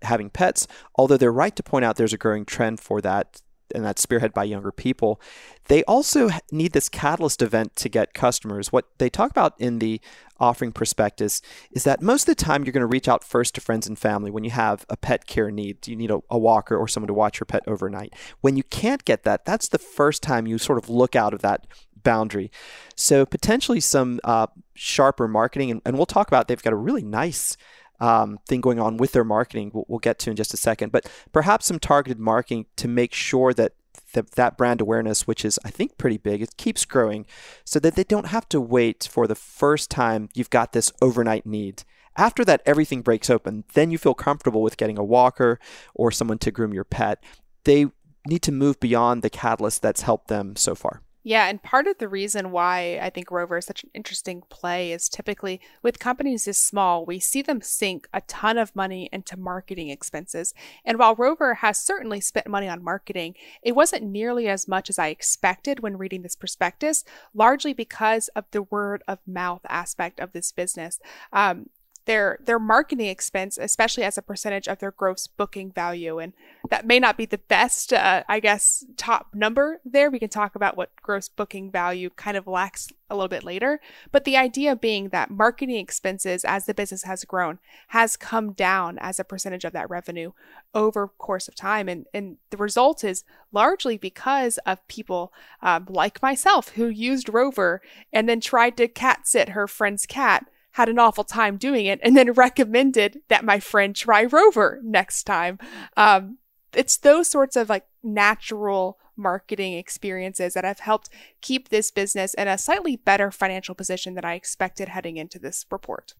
[0.01, 3.41] having pets, although they're right to point out there's a growing trend for that
[3.73, 5.19] and that's spearheaded by younger people.
[5.67, 8.71] They also need this catalyst event to get customers.
[8.71, 9.99] What they talk about in the
[10.39, 13.61] offering prospectus is that most of the time you're going to reach out first to
[13.61, 15.87] friends and family when you have a pet care need.
[15.87, 18.13] You need a, a walker or someone to watch your pet overnight.
[18.41, 21.41] When you can't get that, that's the first time you sort of look out of
[21.41, 21.65] that
[22.03, 22.51] boundary.
[22.95, 26.47] So potentially some uh, sharper marketing, and, and we'll talk about.
[26.47, 27.57] They've got a really nice
[27.99, 29.71] um, thing going on with their marketing.
[29.73, 33.13] We'll, we'll, get to in just a second, but perhaps some targeted marketing to make
[33.13, 33.73] sure that
[34.13, 37.25] that, that brand awareness, which is I think pretty big, it keeps growing,
[37.63, 41.45] so that they don't have to wait for the first time you've got this overnight
[41.45, 41.83] need.
[42.17, 43.65] After that, everything breaks open.
[43.73, 45.59] Then you feel comfortable with getting a walker
[45.93, 47.21] or someone to groom your pet.
[47.65, 47.87] They
[48.27, 51.01] need to move beyond the catalyst that's helped them so far.
[51.27, 54.91] Yeah, and part of the reason why I think Rover is such an interesting play
[54.91, 59.35] is typically with companies this small, we see them sink a ton of money into
[59.35, 60.53] marketing expenses.
[60.85, 63.33] And while Rover has certainly spent money on marketing,
[63.63, 68.45] it wasn't nearly as much as I expected when reading this prospectus, largely because of
[68.51, 70.99] the word of mouth aspect of this business.
[71.33, 71.71] Um,
[72.05, 76.33] their their marketing expense, especially as a percentage of their gross booking value, and
[76.69, 80.09] that may not be the best, uh, I guess, top number there.
[80.09, 83.79] We can talk about what gross booking value kind of lacks a little bit later,
[84.11, 88.97] but the idea being that marketing expenses, as the business has grown, has come down
[88.99, 90.31] as a percentage of that revenue
[90.73, 96.21] over course of time, and and the result is largely because of people um, like
[96.21, 97.81] myself who used Rover
[98.13, 101.99] and then tried to cat sit her friend's cat had an awful time doing it
[102.03, 105.57] and then recommended that my friend try Rover next time.
[105.95, 106.37] Um,
[106.73, 111.09] it's those sorts of like natural marketing experiences that have helped
[111.39, 115.65] keep this business in a slightly better financial position than I expected heading into this
[115.71, 116.13] report.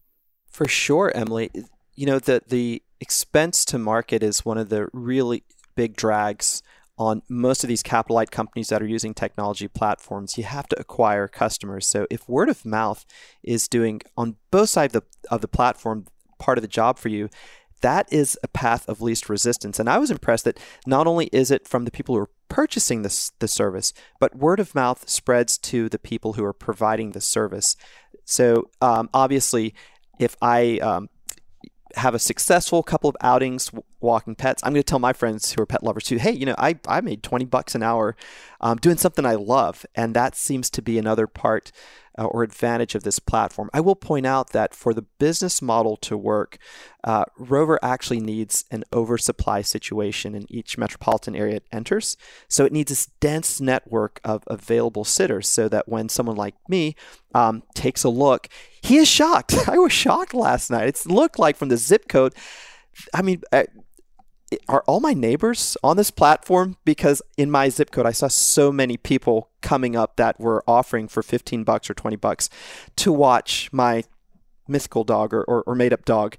[0.48, 1.50] For sure, Emily.
[1.94, 6.62] You know, the the expense to market is one of the really big drags
[6.98, 10.80] on most of these capital light companies that are using technology platforms, you have to
[10.80, 11.86] acquire customers.
[11.86, 13.04] So if word of mouth
[13.42, 16.06] is doing on both sides of the, of the platform
[16.38, 17.28] part of the job for you,
[17.82, 19.78] that is a path of least resistance.
[19.78, 23.02] And I was impressed that not only is it from the people who are purchasing
[23.02, 27.20] this the service, but word of mouth spreads to the people who are providing the
[27.20, 27.76] service.
[28.24, 29.74] So um, obviously,
[30.18, 31.08] if I um,
[31.96, 33.70] have a successful couple of outings
[34.06, 36.46] walking pets, I'm going to tell my friends who are pet lovers too, hey, you
[36.46, 38.16] know, I, I made 20 bucks an hour
[38.60, 39.84] um, doing something I love.
[39.94, 41.72] And that seems to be another part
[42.18, 43.68] uh, or advantage of this platform.
[43.74, 46.58] I will point out that for the business model to work,
[47.04, 52.16] uh, Rover actually needs an oversupply situation in each metropolitan area it enters.
[52.48, 56.96] So it needs this dense network of available sitters so that when someone like me
[57.34, 58.48] um, takes a look,
[58.82, 59.54] he is shocked.
[59.68, 60.88] I was shocked last night.
[60.88, 62.34] It looked like from the zip code.
[63.12, 63.64] I mean, uh,
[64.68, 66.76] are all my neighbors on this platform?
[66.84, 71.08] Because in my zip code, I saw so many people coming up that were offering
[71.08, 72.48] for 15 bucks or 20 bucks
[72.96, 74.04] to watch my
[74.68, 76.36] mythical dog or, or, or made up dog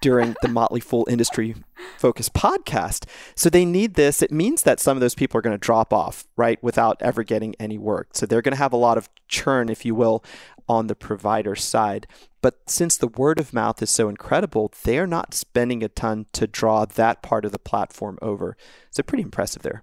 [0.00, 1.54] during the Motley Fool industry
[1.98, 3.06] focused podcast.
[3.34, 4.22] So they need this.
[4.22, 7.22] It means that some of those people are going to drop off, right, without ever
[7.22, 8.10] getting any work.
[8.12, 10.22] So they're going to have a lot of churn, if you will,
[10.68, 12.06] on the provider side.
[12.42, 16.46] But since the word of mouth is so incredible, they're not spending a ton to
[16.46, 18.56] draw that part of the platform over.
[18.90, 19.82] So pretty impressive there.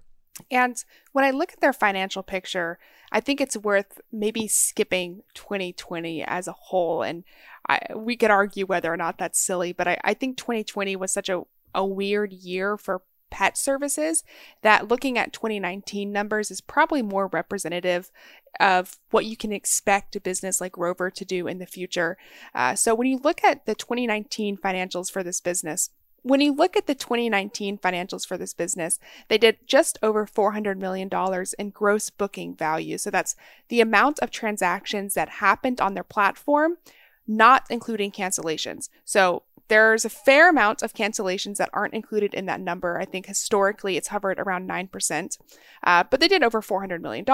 [0.50, 2.78] And when I look at their financial picture,
[3.12, 7.02] I think it's worth maybe skipping 2020 as a whole.
[7.02, 7.24] And
[7.68, 11.12] I, we could argue whether or not that's silly, but I, I think 2020 was
[11.12, 11.42] such a,
[11.74, 14.22] a weird year for pet services
[14.62, 18.12] that looking at 2019 numbers is probably more representative
[18.60, 22.16] of what you can expect a business like Rover to do in the future.
[22.54, 25.90] Uh, so when you look at the 2019 financials for this business,
[26.24, 30.78] when you look at the 2019 financials for this business, they did just over $400
[30.78, 31.10] million
[31.58, 32.96] in gross booking value.
[32.96, 33.36] So that's
[33.68, 36.78] the amount of transactions that happened on their platform,
[37.26, 38.88] not including cancellations.
[39.04, 42.98] So there's a fair amount of cancellations that aren't included in that number.
[42.98, 45.38] I think historically it's hovered around 9%.
[45.82, 47.24] Uh, but they did over $400 million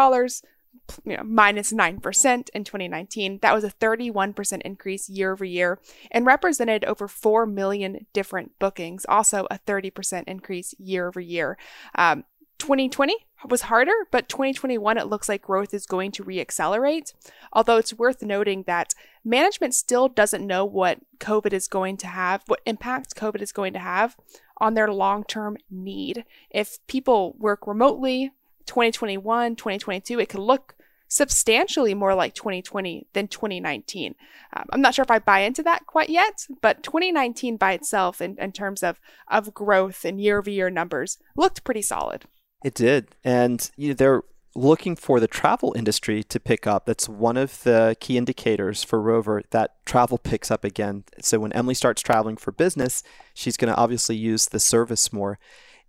[1.04, 3.38] you know, minus 9% in 2019.
[3.42, 5.78] That was a 31% increase year over year
[6.10, 11.56] and represented over 4 million different bookings, also a 30% increase year over year.
[11.94, 12.24] Um,
[12.58, 13.16] 2020
[13.48, 17.14] was harder, but 2021 it looks like growth is going to reaccelerate.
[17.52, 22.42] Although it's worth noting that management still doesn't know what COVID is going to have,
[22.46, 24.16] what impact COVID is going to have
[24.58, 26.24] on their long term need.
[26.50, 28.32] If people work remotely,
[28.66, 30.74] 2021, 2022, it could look
[31.10, 34.14] substantially more like 2020 than 2019.
[34.56, 38.22] Um, I'm not sure if I buy into that quite yet, but 2019 by itself,
[38.22, 42.24] in, in terms of, of growth and year over year numbers, looked pretty solid.
[42.64, 43.08] It did.
[43.24, 44.22] And you know, they're
[44.54, 46.86] looking for the travel industry to pick up.
[46.86, 51.04] That's one of the key indicators for Rover that travel picks up again.
[51.20, 53.02] So when Emily starts traveling for business,
[53.34, 55.38] she's going to obviously use the service more.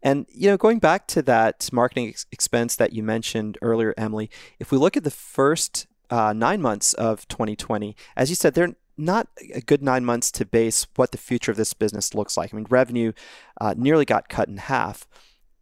[0.03, 4.29] And you know, going back to that marketing ex- expense that you mentioned earlier, Emily,
[4.59, 8.75] if we look at the first uh, nine months of 2020, as you said, they're
[8.97, 12.53] not a good nine months to base what the future of this business looks like.
[12.53, 13.13] I mean, revenue
[13.59, 15.07] uh, nearly got cut in half,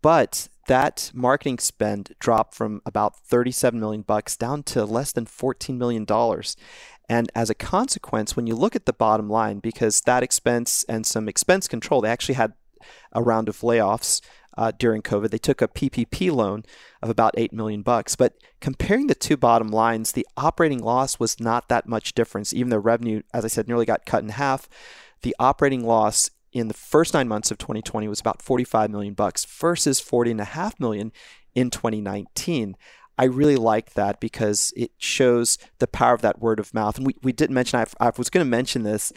[0.01, 5.77] but that marketing spend dropped from about 37 million bucks down to less than 14
[5.77, 6.55] million dollars.
[7.09, 11.07] And as a consequence, when you look at the bottom line, because that expense and
[11.07, 12.53] some expense control, they actually had
[13.11, 14.21] a round of layoffs
[14.57, 15.29] uh, during COVID.
[15.29, 16.63] They took a PPP loan
[17.01, 18.15] of about eight million bucks.
[18.15, 22.53] But comparing the two bottom lines, the operating loss was not that much difference.
[22.53, 24.67] Even though revenue, as I said, nearly got cut in half,
[25.21, 29.45] the operating loss in the first nine months of 2020 was about 45 million bucks
[29.45, 31.11] versus 40 and a half million
[31.55, 32.75] in 2019.
[33.17, 36.97] I really like that because it shows the power of that word of mouth.
[36.97, 39.13] And we, we didn't mention, I, I was going to mention this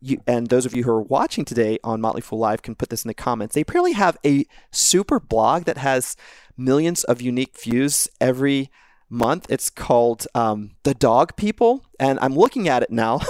[0.00, 2.90] you, and those of you who are watching today on Motley Fool Live can put
[2.90, 3.54] this in the comments.
[3.54, 6.16] They apparently have a super blog that has
[6.56, 8.70] millions of unique views every
[9.10, 9.46] month.
[9.48, 13.20] It's called um, The Dog People, and I'm looking at it now.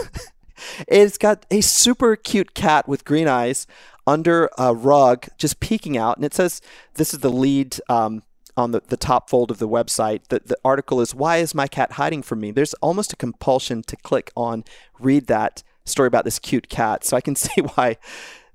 [0.88, 3.66] it's got a super cute cat with green eyes
[4.06, 6.60] under a rug just peeking out, and it says
[6.94, 7.78] this is the lead.
[7.88, 8.22] Um,
[8.56, 11.68] on the, the top fold of the website, the, the article is Why is my
[11.68, 12.50] cat hiding from me?
[12.50, 14.64] There's almost a compulsion to click on,
[14.98, 17.04] read that story about this cute cat.
[17.04, 17.96] So I can see why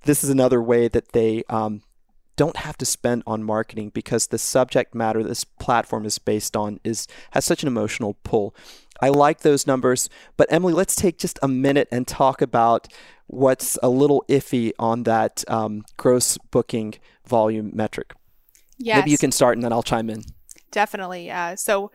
[0.04, 1.82] this is another way that they um,
[2.36, 6.80] don't have to spend on marketing because the subject matter this platform is based on
[6.84, 8.56] is has such an emotional pull.
[9.02, 12.88] I like those numbers, but Emily, let's take just a minute and talk about
[13.28, 18.14] what's a little iffy on that um, gross booking volume metric.
[18.78, 18.98] Yes.
[19.00, 20.24] Maybe you can start and then I'll chime in.
[20.72, 21.30] Definitely.
[21.30, 21.92] Uh, so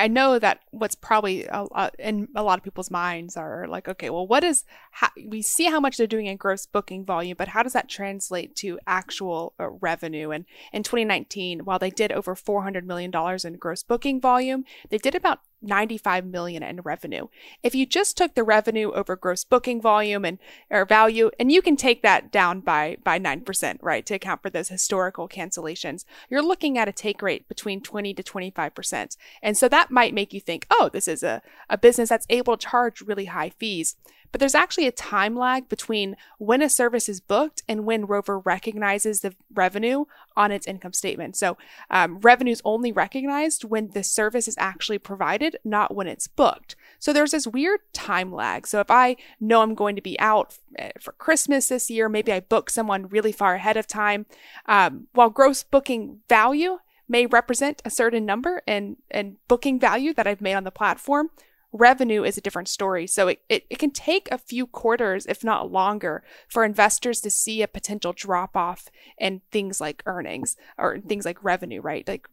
[0.00, 4.10] I know that what's probably uh, in a lot of people's minds are like, okay,
[4.10, 7.48] well, what is, how, we see how much they're doing in gross booking volume, but
[7.48, 10.30] how does that translate to actual uh, revenue?
[10.30, 13.12] And in 2019, while they did over $400 million
[13.44, 17.28] in gross booking volume, they did about 95 million in revenue.
[17.62, 20.38] If you just took the revenue over gross booking volume and
[20.70, 24.50] or value, and you can take that down by by 9%, right, to account for
[24.50, 29.16] those historical cancellations, you're looking at a take rate between 20 to 25%.
[29.42, 32.56] And so that might make you think, oh, this is a, a business that's able
[32.56, 33.96] to charge really high fees.
[34.32, 38.38] But there's actually a time lag between when a service is booked and when Rover
[38.38, 41.36] recognizes the revenue on its income statement.
[41.36, 41.58] So
[41.90, 46.74] um, revenue is only recognized when the service is actually provided, not when it's booked.
[46.98, 48.66] So there's this weird time lag.
[48.66, 52.32] So if I know I'm going to be out eh, for Christmas this year, maybe
[52.32, 54.24] I book someone really far ahead of time.
[54.66, 60.26] Um, while gross booking value may represent a certain number and, and booking value that
[60.26, 61.28] I've made on the platform,
[61.72, 63.06] revenue is a different story.
[63.06, 67.30] So it, it, it, can take a few quarters, if not longer, for investors to
[67.30, 72.06] see a potential drop off in things like earnings or things like revenue, right?
[72.06, 72.28] Like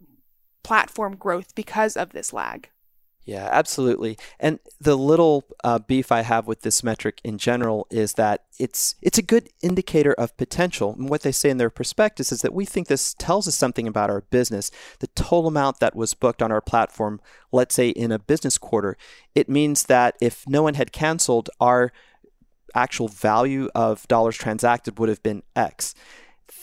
[0.64, 2.70] platform growth because of this lag.
[3.30, 4.18] Yeah, absolutely.
[4.40, 8.96] And the little uh, beef I have with this metric in general is that it's
[9.04, 10.96] it's a good indicator of potential.
[10.98, 13.88] And what they say in their prospectus is that we think this tells us something
[13.88, 14.72] about our business.
[14.98, 18.98] The total amount that was booked on our platform, let's say in a business quarter,
[19.36, 21.92] it means that if no one had canceled, our
[22.74, 25.94] actual value of dollars transacted would have been X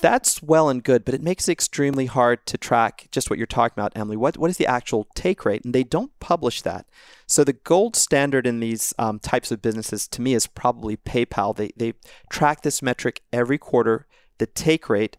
[0.00, 3.46] that's well and good, but it makes it extremely hard to track just what you're
[3.46, 4.16] talking about, Emily.
[4.16, 5.64] What what is the actual take rate?
[5.64, 6.86] And they don't publish that.
[7.26, 11.56] So the gold standard in these um, types of businesses, to me, is probably PayPal.
[11.56, 11.94] They they
[12.30, 14.06] track this metric every quarter,
[14.38, 15.16] the take rate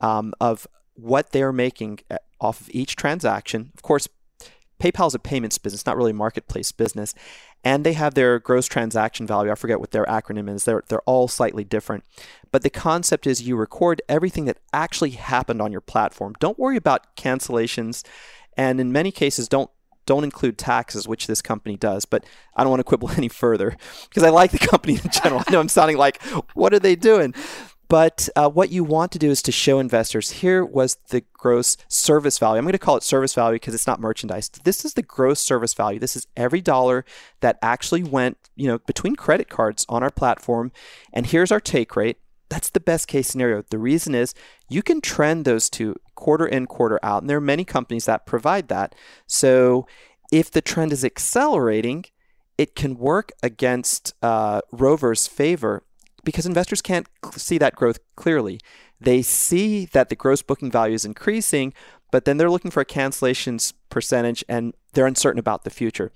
[0.00, 3.70] um, of what they're making uh, off of each transaction.
[3.74, 4.08] Of course,
[4.80, 7.14] PayPal is a payments business, not really a marketplace business.
[7.62, 9.50] And they have their gross transaction value.
[9.50, 10.64] I forget what their acronym is.
[10.64, 12.04] They're, they're all slightly different.
[12.50, 16.34] But the concept is you record everything that actually happened on your platform.
[16.40, 18.02] Don't worry about cancellations.
[18.56, 19.70] And in many cases, don't
[20.06, 22.04] don't include taxes, which this company does.
[22.04, 22.24] But
[22.56, 23.76] I don't want to quibble any further
[24.08, 25.42] because I like the company in general.
[25.46, 26.20] I know I'm sounding like,
[26.54, 27.32] what are they doing?
[27.90, 31.76] But uh, what you want to do is to show investors here was the gross
[31.88, 32.58] service value.
[32.58, 34.48] I'm going to call it service value because it's not merchandise.
[34.48, 35.98] This is the gross service value.
[35.98, 37.04] This is every dollar
[37.40, 40.70] that actually went, you know, between credit cards on our platform.
[41.12, 42.18] And here's our take rate.
[42.48, 43.64] That's the best case scenario.
[43.68, 44.34] The reason is
[44.68, 47.24] you can trend those two quarter in, quarter out.
[47.24, 48.94] And there are many companies that provide that.
[49.26, 49.88] So
[50.30, 52.04] if the trend is accelerating,
[52.56, 55.82] it can work against uh, Rover's favor
[56.24, 58.60] because investors can't see that growth clearly.
[59.00, 61.72] They see that the gross booking value is increasing,
[62.10, 66.12] but then they're looking for a cancellations percentage and they're uncertain about the future.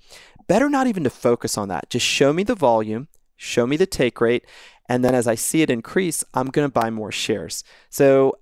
[0.47, 1.89] Better not even to focus on that.
[1.89, 4.45] Just show me the volume, show me the take rate,
[4.87, 7.63] and then as I see it increase, I'm going to buy more shares.
[7.89, 8.37] So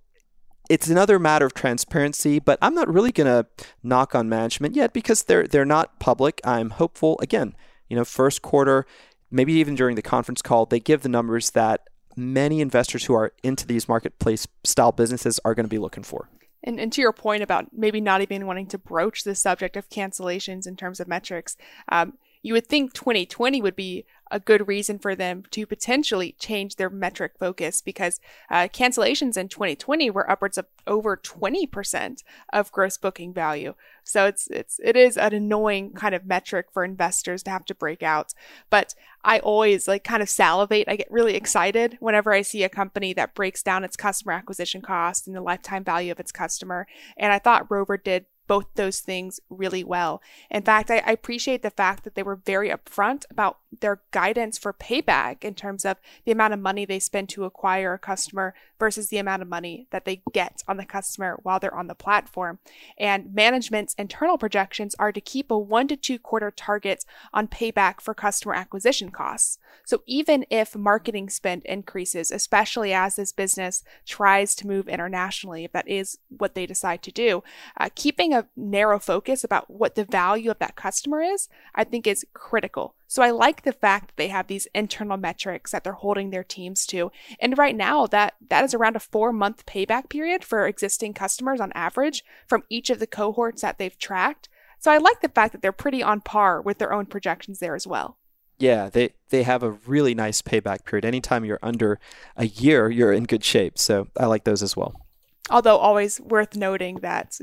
[0.70, 3.48] it's another matter of transparency, but I'm not really going to
[3.82, 6.42] knock on management yet because they're they're not public.
[6.44, 7.56] I'm hopeful again,
[7.88, 8.86] you know, first quarter
[9.34, 11.82] maybe even during the conference call, they give the numbers that
[12.16, 16.30] many investors who are into these marketplace style businesses are going to be looking for.
[16.64, 19.90] And, and to your point about maybe not even wanting to broach the subject of
[19.90, 21.58] cancellations in terms of metrics,
[21.90, 22.14] um,
[22.44, 26.90] you would think 2020 would be a good reason for them to potentially change their
[26.90, 28.20] metric focus because
[28.50, 33.76] uh, cancellations in 2020 were upwards of over 20% of gross booking value.
[34.04, 37.76] So it's it's it is an annoying kind of metric for investors to have to
[37.76, 38.34] break out.
[38.70, 40.90] But I always like kind of salivate.
[40.90, 44.82] I get really excited whenever I see a company that breaks down its customer acquisition
[44.82, 46.88] cost and the lifetime value of its customer.
[47.18, 50.22] And I thought Rover did both those things really well.
[50.52, 54.58] In fact, I, I, appreciate the fact that they were very upfront about their guidance
[54.58, 58.54] for payback in terms of the amount of money they spend to acquire a customer
[58.80, 61.96] versus the amount of money that they get on the customer while they're on the
[61.96, 62.60] platform.
[62.98, 68.02] And management's internal projections are to keep a one to two quarter target on payback
[68.02, 69.58] for customer acquisition costs.
[69.86, 75.72] So even if marketing spend increases, especially as this business tries to move internationally, if
[75.72, 77.44] that is what they decide to do,
[77.80, 82.08] uh, keeping a narrow focus about what the value of that customer is, I think
[82.08, 82.96] is critical.
[83.14, 86.44] So I like the fact that they have these internal metrics that they're holding their
[86.44, 87.12] teams to.
[87.40, 91.72] And right now that that is around a 4-month payback period for existing customers on
[91.76, 94.50] average from each of the cohorts that they've tracked.
[94.80, 97.76] So I like the fact that they're pretty on par with their own projections there
[97.76, 98.18] as well.
[98.58, 101.06] Yeah, they they have a really nice payback period.
[101.06, 102.00] Anytime you're under
[102.36, 103.78] a year, you're in good shape.
[103.78, 105.03] So I like those as well.
[105.50, 107.38] Although always worth noting that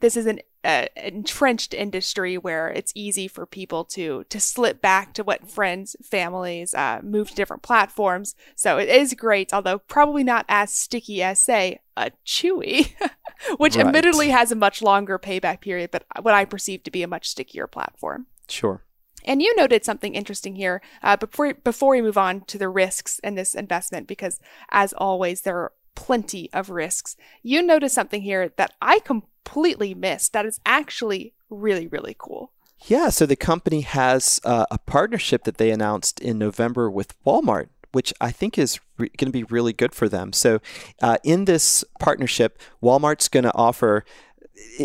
[0.00, 5.12] this is an uh, entrenched industry where it's easy for people to to slip back
[5.12, 8.34] to what friends, families uh, move to different platforms.
[8.56, 12.94] So it is great, although probably not as sticky as say a Chewy,
[13.58, 13.84] which right.
[13.84, 17.28] admittedly has a much longer payback period, but what I perceive to be a much
[17.28, 18.26] stickier platform.
[18.48, 18.82] Sure.
[19.26, 23.18] And you noted something interesting here uh, before before we move on to the risks
[23.20, 24.40] in this investment, because
[24.70, 27.16] as always, there are plenty of risks.
[27.42, 32.52] You notice something here that I completely missed that is actually really, really cool.
[32.86, 37.68] Yeah, so the company has uh, a partnership that they announced in November with Walmart,
[37.92, 40.32] which I think is re- going to be really good for them.
[40.32, 40.60] So,
[41.00, 44.04] uh, in this partnership, Walmart's going to offer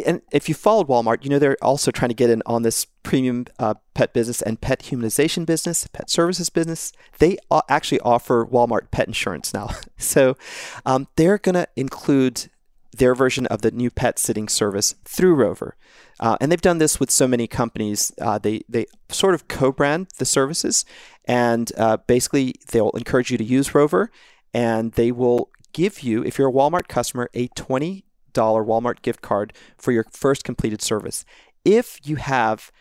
[0.06, 2.86] and if you followed Walmart, you know they're also trying to get in on this
[3.04, 6.92] premium uh, pet business and pet humanization business, pet services business.
[7.20, 9.70] They actually offer Walmart pet insurance now.
[9.98, 10.38] so
[10.86, 12.50] um, they're going to include
[12.96, 15.76] their version of the new pet sitting service through Rover.
[16.20, 18.12] Uh, and they've done this with so many companies.
[18.20, 20.84] Uh, they, they sort of co brand the services,
[21.26, 24.12] and uh, basically they'll encourage you to use Rover,
[24.54, 28.04] and they will give you, if you're a Walmart customer, a 20
[28.34, 31.26] Walmart gift card for your first completed service.
[31.66, 32.72] If you have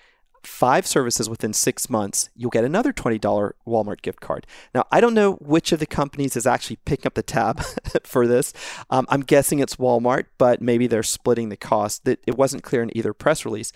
[0.43, 4.47] five services within six months, you'll get another $20 Walmart gift card.
[4.75, 7.63] Now, I don't know which of the companies is actually picking up the tab
[8.05, 8.53] for this.
[8.91, 12.07] Um, I'm guessing it's Walmart, but maybe they're splitting the cost.
[12.07, 13.73] It wasn't clear in either press release.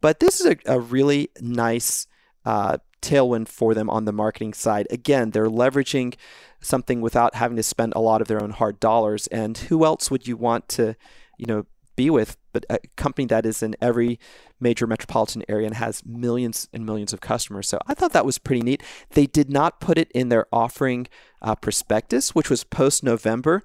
[0.00, 2.06] But this is a, a really nice
[2.44, 4.86] uh, tailwind for them on the marketing side.
[4.90, 6.14] Again, they're leveraging
[6.60, 9.26] something without having to spend a lot of their own hard dollars.
[9.28, 10.94] And who else would you want to,
[11.36, 11.66] you know,
[11.96, 14.18] be with but a company that is in every
[14.60, 17.68] major metropolitan area and has millions and millions of customers.
[17.68, 18.82] So I thought that was pretty neat.
[19.10, 21.08] They did not put it in their offering
[21.40, 23.62] uh, prospectus, which was post November.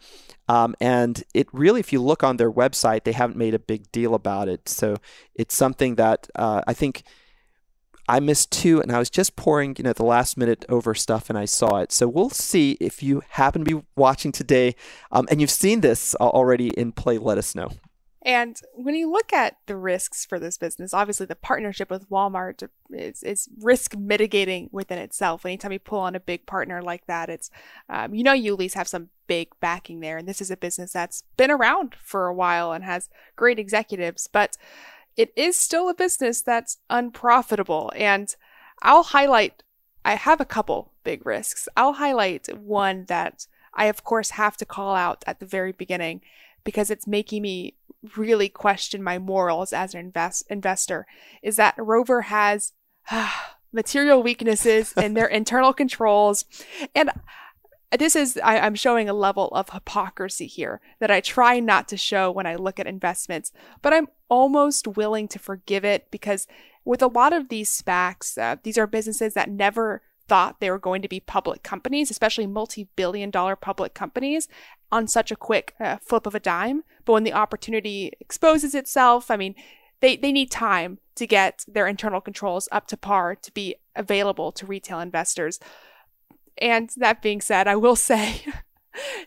[0.47, 3.91] Um, and it really, if you look on their website, they haven't made a big
[3.91, 4.67] deal about it.
[4.69, 4.97] So
[5.35, 7.03] it's something that uh, I think
[8.07, 11.29] I missed two, and I was just pouring, you know, the last minute over stuff,
[11.29, 11.91] and I saw it.
[11.91, 14.75] So we'll see if you happen to be watching today,
[15.11, 17.17] um, and you've seen this already in play.
[17.17, 17.71] Let us know.
[18.27, 22.67] And when you look at the risks for this business, obviously the partnership with Walmart
[22.91, 25.45] is, is risk mitigating within itself.
[25.45, 27.49] Anytime you pull on a big partner like that, it's
[27.87, 30.17] um, you know you at least have some big backing there.
[30.17, 34.27] And this is a business that's been around for a while and has great executives,
[34.29, 34.57] but
[35.17, 37.91] it is still a business that's unprofitable.
[37.95, 38.33] And
[38.81, 39.63] I'll highlight.
[40.05, 41.67] I have a couple big risks.
[41.75, 46.21] I'll highlight one that I of course have to call out at the very beginning
[46.63, 47.75] because it's making me
[48.15, 51.07] really question my morals as an invest- investor
[51.41, 52.73] is that Rover has
[53.73, 56.45] material weaknesses in their internal controls.
[56.95, 57.09] And
[57.91, 61.97] this is, I, I'm showing a level of hypocrisy here that I try not to
[61.97, 66.47] show when I look at investments, but I'm almost willing to forgive it because
[66.83, 70.79] with a lot of these SPACs, uh, these are businesses that never thought they were
[70.79, 74.47] going to be public companies, especially multi billion dollar public companies,
[74.91, 76.83] on such a quick uh, flip of a dime.
[77.05, 79.55] But when the opportunity exposes itself, I mean,
[80.01, 84.51] they, they need time to get their internal controls up to par to be available
[84.51, 85.59] to retail investors.
[86.61, 88.43] And that being said, I will say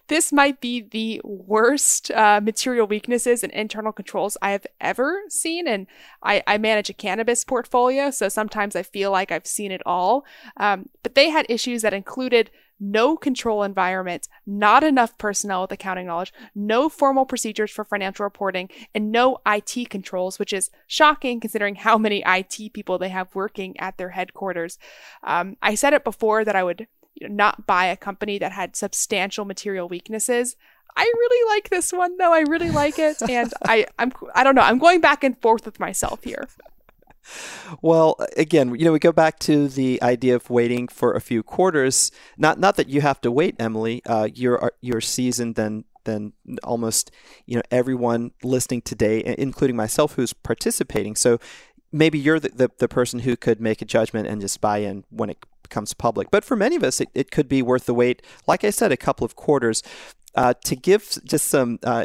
[0.09, 5.69] this might be the worst uh, material weaknesses and internal controls I have ever seen.
[5.69, 5.87] And
[6.23, 10.25] I, I, manage a cannabis portfolio, so sometimes I feel like I've seen it all.
[10.57, 12.51] Um, but they had issues that included
[12.83, 18.71] no control environment, not enough personnel with accounting knowledge, no formal procedures for financial reporting,
[18.95, 23.79] and no IT controls, which is shocking considering how many IT people they have working
[23.79, 24.79] at their headquarters.
[25.23, 26.87] Um, I said it before that I would
[27.21, 30.57] not buy a company that had substantial material weaknesses.
[30.97, 32.33] I really like this one though.
[32.33, 34.63] I really like it, and I I'm I don't know.
[34.63, 36.49] I'm going back and forth with myself here.
[37.83, 41.43] Well, again, you know, we go back to the idea of waiting for a few
[41.43, 42.11] quarters.
[42.37, 44.03] Not not that you have to wait, Emily.
[44.05, 46.33] Uh, you're uh, you're seasoned than than
[46.65, 47.11] almost
[47.47, 51.15] you know everyone listening today, including myself, who's participating.
[51.15, 51.39] So
[51.93, 55.05] maybe you're the, the, the person who could make a judgment and just buy in
[55.11, 55.39] when it
[55.71, 56.31] becomes public.
[56.31, 58.23] But for many of us, it, it could be worth the wait.
[58.47, 59.83] Like I said, a couple of quarters.
[60.37, 62.05] Uh, to give just some uh,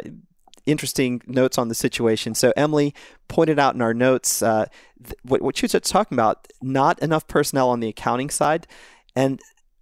[0.66, 2.34] interesting notes on the situation.
[2.34, 2.92] So Emily
[3.28, 4.66] pointed out in our notes uh,
[5.00, 8.66] th- what, what she was talking about: not enough personnel on the accounting side,
[9.14, 9.40] and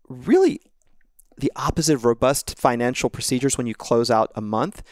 [0.08, 0.60] really
[1.38, 4.82] the opposite of robust financial procedures when you close out a month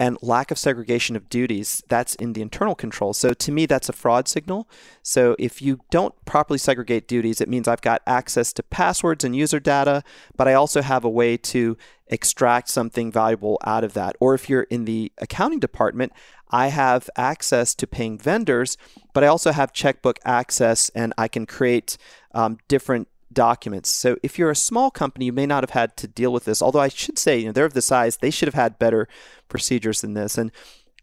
[0.00, 3.12] and lack of segregation of duties that's in the internal control.
[3.12, 4.68] So to me that's a fraud signal.
[5.02, 9.36] So if you don't properly segregate duties it means i've got access to passwords and
[9.36, 10.02] user data
[10.36, 11.76] but i also have a way to
[12.08, 14.14] extract something valuable out of that.
[14.20, 16.12] Or if you're in the accounting department
[16.50, 18.76] i have access to paying vendors
[19.12, 21.96] but i also have checkbook access and i can create
[22.34, 23.90] um, different documents.
[23.90, 26.62] So if you're a small company, you may not have had to deal with this.
[26.62, 29.08] Although I should say, you know, they're of the size, they should have had better
[29.48, 30.38] procedures than this.
[30.38, 30.50] And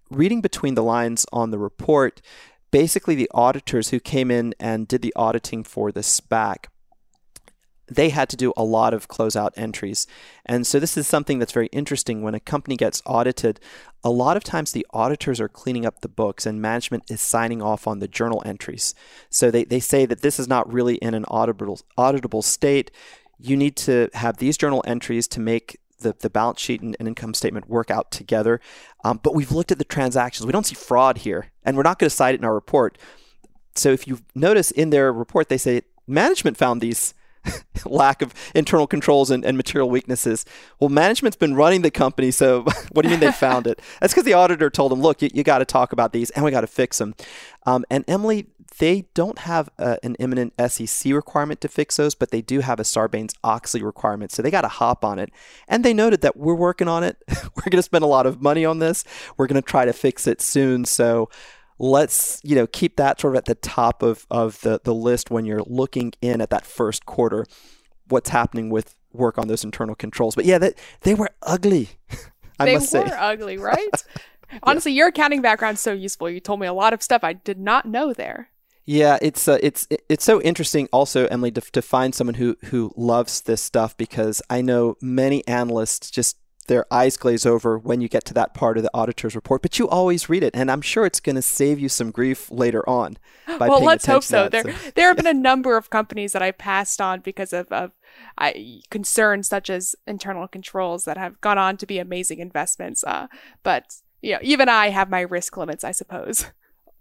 [0.10, 2.22] reading between the lines on the report,
[2.72, 6.66] basically the auditors who came in and did the auditing for the SPAC
[7.92, 10.08] they had to do a lot of closeout entries.
[10.46, 12.22] And so this is something that's very interesting.
[12.22, 13.60] When a company gets audited,
[14.04, 17.62] a lot of times the auditors are cleaning up the books and management is signing
[17.62, 18.96] off on the journal entries.
[19.30, 22.92] So they, they say that this is not really in an auditable, auditable state.
[23.38, 27.08] You need to have these journal entries to make the, the balance sheet and, and
[27.08, 28.62] income statement work out together.
[29.04, 30.46] Um, but we've looked at the transactions.
[30.46, 32.98] We don't see fraud here, and we're not going to cite it in our report.
[33.76, 37.14] So if you notice in their report, they say management found these
[37.86, 40.46] lack of internal controls and, and, material weaknesses.
[40.80, 42.62] Well, management's been running the company, so
[42.92, 43.82] what do you mean they found it?
[44.02, 46.46] That's because the auditor told them, look, you, you got to talk about these and
[46.46, 47.16] we got to fix them.
[47.66, 48.48] Um, and Emily,
[48.80, 52.80] they don't have uh, an imminent SEC requirement to fix those, but they do have
[52.80, 54.32] a Sarbanes Oxley requirement.
[54.32, 55.32] So they got to hop on it.
[55.68, 57.18] And they noted that we're working on it.
[57.30, 59.04] we're going to spend a lot of money on this.
[59.38, 60.86] We're going to try to fix it soon.
[60.86, 61.30] So
[61.82, 65.32] let's you know keep that sort of at the top of, of the, the list
[65.32, 67.44] when you're looking in at that first quarter
[68.08, 70.36] what's happening with work on those internal controls.
[70.36, 71.90] But yeah that they were ugly
[72.60, 73.16] I they must were say.
[73.18, 74.04] ugly right?
[74.62, 76.30] Honestly your accounting background's so useful.
[76.30, 78.50] You told me a lot of stuff i did not know there.
[78.86, 82.92] Yeah, it's uh, it's it's so interesting also, Emily, to, to find someone who who
[82.98, 86.38] loves this stuff because I know many analysts just
[86.68, 89.80] their eyes glaze over when you get to that part of the auditor's report, but
[89.80, 92.88] you always read it, and I'm sure it's going to save you some grief later
[92.88, 93.18] on.
[93.60, 94.48] well, let's hope so.
[94.50, 97.72] There, so, there have been a number of companies that I passed on because of,
[97.72, 97.92] of
[98.38, 103.04] I, concerns such as internal controls that have gone on to be amazing investments.
[103.04, 103.28] Uh,
[103.64, 106.46] but you know, even I have my risk limits, I suppose.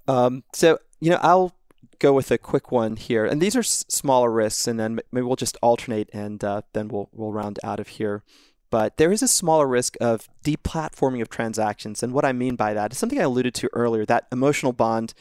[0.08, 1.54] Um, so you know, I'll
[2.00, 5.24] go with a quick one here, and these are s- smaller risks, and then maybe
[5.24, 8.24] we'll just alternate, and uh, then we'll we'll round out of here.
[8.70, 12.02] But there is a smaller risk of deplatforming of transactions.
[12.02, 15.12] And what I mean by that is something I alluded to earlier that emotional bond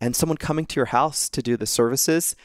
[0.00, 2.36] and someone coming to your house to do the services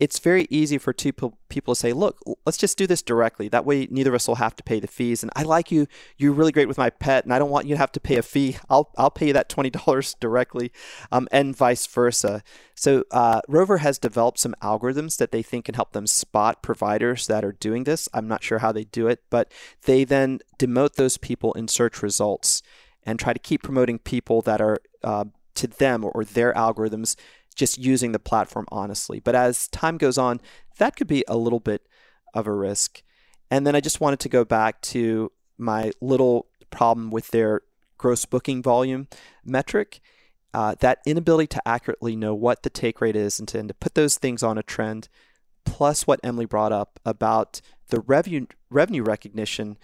[0.00, 3.48] it's very easy for two people to say, look, let's just do this directly.
[3.48, 5.22] That way, neither of us will have to pay the fees.
[5.22, 5.86] And I like you.
[6.16, 8.16] You're really great with my pet, and I don't want you to have to pay
[8.16, 8.56] a fee.
[8.68, 10.72] I'll, I'll pay you that $20 directly,
[11.12, 12.42] um, and vice versa.
[12.74, 17.26] So, uh, Rover has developed some algorithms that they think can help them spot providers
[17.28, 18.08] that are doing this.
[18.12, 19.52] I'm not sure how they do it, but
[19.84, 22.62] they then demote those people in search results
[23.04, 25.24] and try to keep promoting people that are uh,
[25.54, 27.16] to them or their algorithms
[27.54, 29.20] just using the platform honestly.
[29.20, 30.40] But as time goes on,
[30.78, 31.86] that could be a little bit
[32.34, 33.02] of a risk.
[33.50, 37.62] And then I just wanted to go back to my little problem with their
[37.98, 39.08] gross booking volume
[39.44, 40.00] metric.
[40.54, 43.74] Uh, that inability to accurately know what the take rate is and to, and to
[43.74, 45.08] put those things on a trend,
[45.64, 49.78] plus what Emily brought up about the revenue revenue recognition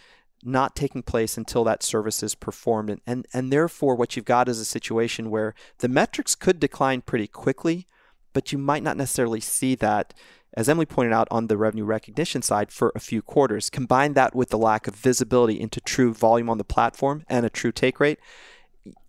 [0.44, 2.90] not taking place until that service is performed.
[2.90, 7.00] And, and, and therefore, what you've got is a situation where the metrics could decline
[7.00, 7.86] pretty quickly,
[8.32, 10.14] but you might not necessarily see that,
[10.54, 13.70] as Emily pointed out, on the revenue recognition side for a few quarters.
[13.70, 17.50] Combine that with the lack of visibility into true volume on the platform and a
[17.50, 18.18] true take rate.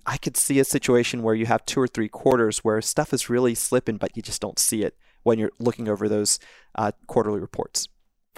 [0.06, 3.30] I could see a situation where you have two or three quarters where stuff is
[3.30, 6.40] really slipping, but you just don't see it when you're looking over those
[6.76, 7.88] uh, quarterly reports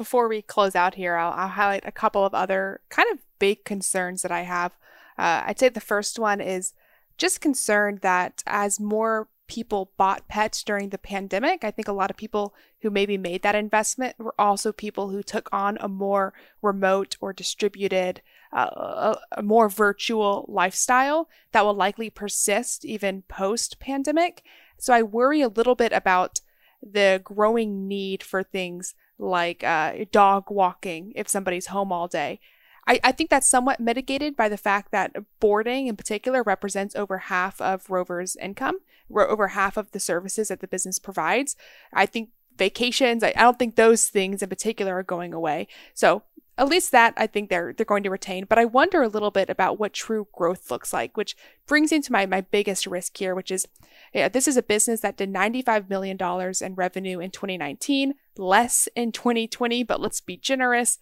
[0.01, 3.63] before we close out here, I'll, I'll, highlight a couple of other kind of big
[3.65, 4.71] concerns that I have.
[5.15, 6.73] Uh, I'd say the first one is
[7.19, 12.09] just concerned that as more people bought pets during the pandemic, I think a lot
[12.09, 16.33] of people who maybe made that investment were also people who took on a more
[16.63, 23.79] remote or distributed, uh, a, a more virtual lifestyle that will likely persist even post
[23.79, 24.41] pandemic.
[24.79, 26.41] So I worry a little bit about
[26.81, 32.39] the growing need for things like uh, dog walking if somebody's home all day.
[32.87, 37.19] I, I think that's somewhat mitigated by the fact that boarding in particular represents over
[37.19, 38.79] half of Rover's income,
[39.13, 41.55] over half of the services that the business provides.
[41.93, 45.67] I think vacations, I, I don't think those things in particular are going away.
[45.93, 46.23] So
[46.57, 48.45] at least that I think they're they're going to retain.
[48.45, 51.35] But I wonder a little bit about what true growth looks like, which
[51.65, 53.67] brings into my my biggest risk here, which is
[54.13, 56.17] yeah, this is a business that did $95 million
[56.61, 60.97] in revenue in 2019, less in 2020, but let's be generous.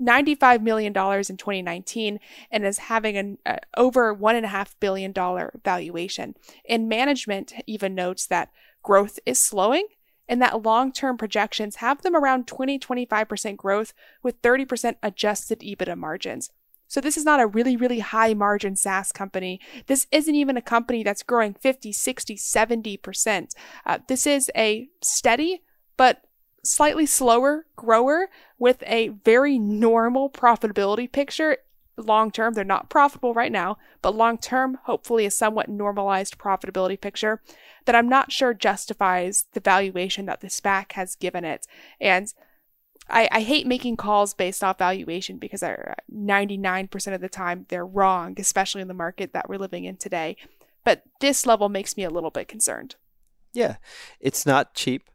[0.00, 2.20] $95 million in 2019
[2.52, 5.12] and is having an uh, over $1.5 billion
[5.64, 6.34] valuation.
[6.68, 8.50] And management even notes that
[8.82, 9.86] growth is slowing
[10.28, 15.96] and that long term projections have them around 20 25% growth with 30% adjusted EBITDA
[15.96, 16.50] margins.
[16.88, 19.60] So this is not a really, really high margin SaaS company.
[19.86, 23.50] This isn't even a company that's growing 50, 60, 70%.
[23.84, 25.62] Uh, this is a steady,
[25.98, 26.22] but
[26.64, 31.58] slightly slower grower with a very normal profitability picture.
[31.98, 37.00] Long term, they're not profitable right now, but long term, hopefully a somewhat normalized profitability
[37.00, 37.42] picture
[37.86, 41.66] that I'm not sure justifies the valuation that the SPAC has given it.
[42.00, 42.32] And
[43.10, 47.86] I, I hate making calls based off valuation because 99% uh, of the time they're
[47.86, 50.36] wrong, especially in the market that we're living in today.
[50.84, 52.96] But this level makes me a little bit concerned.
[53.52, 53.76] Yeah,
[54.20, 55.08] it's not cheap.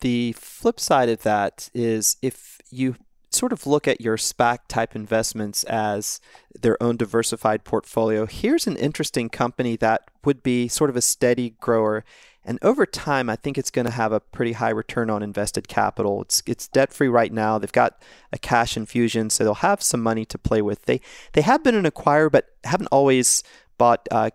[0.00, 2.96] The flip side of that is if you
[3.34, 6.20] sort of look at your SPAC type investments as
[6.60, 11.50] their own diversified portfolio, here's an interesting company that would be sort of a steady
[11.60, 12.04] grower
[12.44, 15.66] and over time, I think it's going to have a pretty high return on invested
[15.66, 16.22] capital.
[16.22, 17.58] It's it's debt free right now.
[17.58, 20.82] They've got a cash infusion, so they'll have some money to play with.
[20.82, 21.00] They
[21.32, 23.42] they have been an acquirer, but haven't always
[23.78, 24.30] bought uh,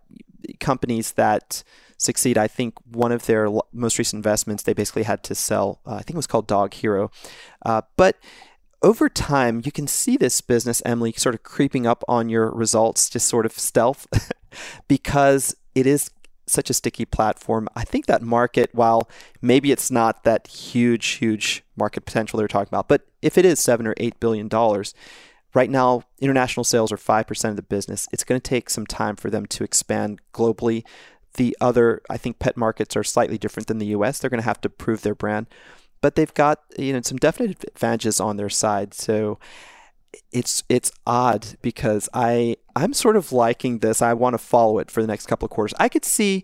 [0.59, 1.63] companies that
[1.97, 2.37] succeed.
[2.37, 5.79] I think one of their most recent investments, they basically had to sell.
[5.85, 7.11] Uh, I think it was called Dog Hero,
[7.63, 8.17] uh, but
[8.81, 13.09] over time, you can see this business, Emily, sort of creeping up on your results,
[13.09, 14.07] just sort of stealth,
[14.87, 16.11] because it is
[16.47, 17.67] such a sticky platform.
[17.75, 19.09] I think that market, while
[19.41, 23.59] maybe it's not that huge, huge market potential they're talking about, but if it is
[23.59, 24.93] seven or eight billion dollars,
[25.53, 28.07] right now international sales are five percent of the business.
[28.11, 30.83] It's going to take some time for them to expand globally.
[31.35, 34.19] The other, I think, pet markets are slightly different than the U.S.
[34.19, 35.47] They're going to have to prove their brand,
[36.01, 38.93] but they've got you know some definite advantages on their side.
[38.93, 39.39] So
[40.31, 44.01] it's it's odd because I I'm sort of liking this.
[44.01, 45.73] I want to follow it for the next couple of quarters.
[45.79, 46.43] I could see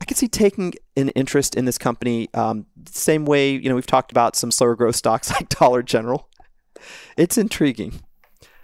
[0.00, 2.28] I could see taking an interest in this company.
[2.34, 6.28] Um, same way you know we've talked about some slower growth stocks like Dollar General.
[7.16, 8.00] It's intriguing.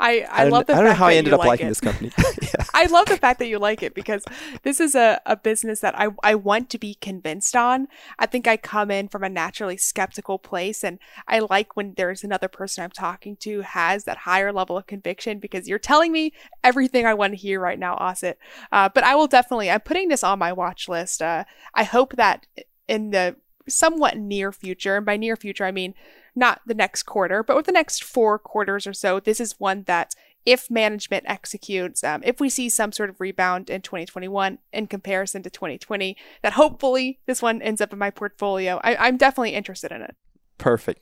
[0.03, 1.71] I, I, I love the I don't know how I ended up like liking it.
[1.71, 2.11] this company.
[2.43, 2.65] yeah.
[2.75, 4.25] I love the fact that you like it because
[4.65, 7.87] this is a, a business that I, I want to be convinced on.
[8.19, 10.99] I think I come in from a naturally skeptical place and
[11.29, 15.39] I like when there's another person I'm talking to has that higher level of conviction
[15.39, 16.33] because you're telling me
[16.65, 18.35] everything I want to hear right now, Asit.
[18.73, 21.23] Uh, but I will definitely, I'm putting this on my watch list.
[21.23, 21.45] Uh,
[21.75, 22.49] I hope that
[22.89, 23.37] in the
[23.69, 25.95] somewhat near future, and by near future, I mean
[26.35, 29.85] not the next quarter, but with the next four quarters or so, this is one
[29.85, 30.15] that
[30.45, 35.43] if management executes, um, if we see some sort of rebound in 2021 in comparison
[35.43, 38.81] to 2020, that hopefully this one ends up in my portfolio.
[38.83, 40.17] I, I'm definitely interested in it.
[40.59, 41.01] Perfect.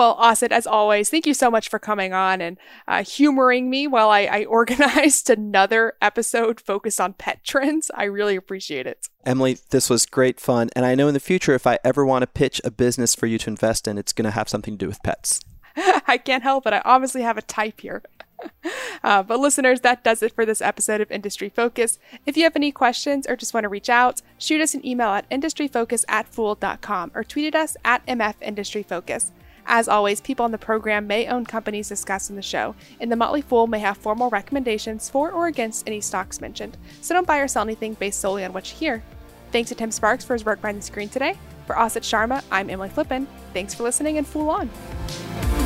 [0.00, 2.56] Well, Asit, as always, thank you so much for coming on and
[2.88, 7.90] uh, humoring me while I, I organized another episode focused on pet trends.
[7.94, 9.08] I really appreciate it.
[9.26, 10.70] Emily, this was great fun.
[10.74, 13.26] And I know in the future, if I ever want to pitch a business for
[13.26, 15.42] you to invest in, it's going to have something to do with pets.
[15.76, 16.72] I can't help it.
[16.72, 18.02] I obviously have a type here.
[19.02, 21.98] Uh, but listeners, that does it for this episode of Industry Focus.
[22.26, 25.08] If you have any questions or just want to reach out, shoot us an email
[25.08, 29.32] at industryfocus at fool.com or tweet at us at MF Industry Focus.
[29.72, 33.14] As always, people on the program may own companies discussed in the show, and the
[33.14, 37.38] Motley Fool may have formal recommendations for or against any stocks mentioned, so don't buy
[37.38, 39.04] or sell anything based solely on what you hear.
[39.52, 41.38] Thanks to Tim Sparks for his work behind the screen today.
[41.68, 43.28] For Asit Sharma, I'm Emily Flippen.
[43.52, 45.59] Thanks for listening and Fool On!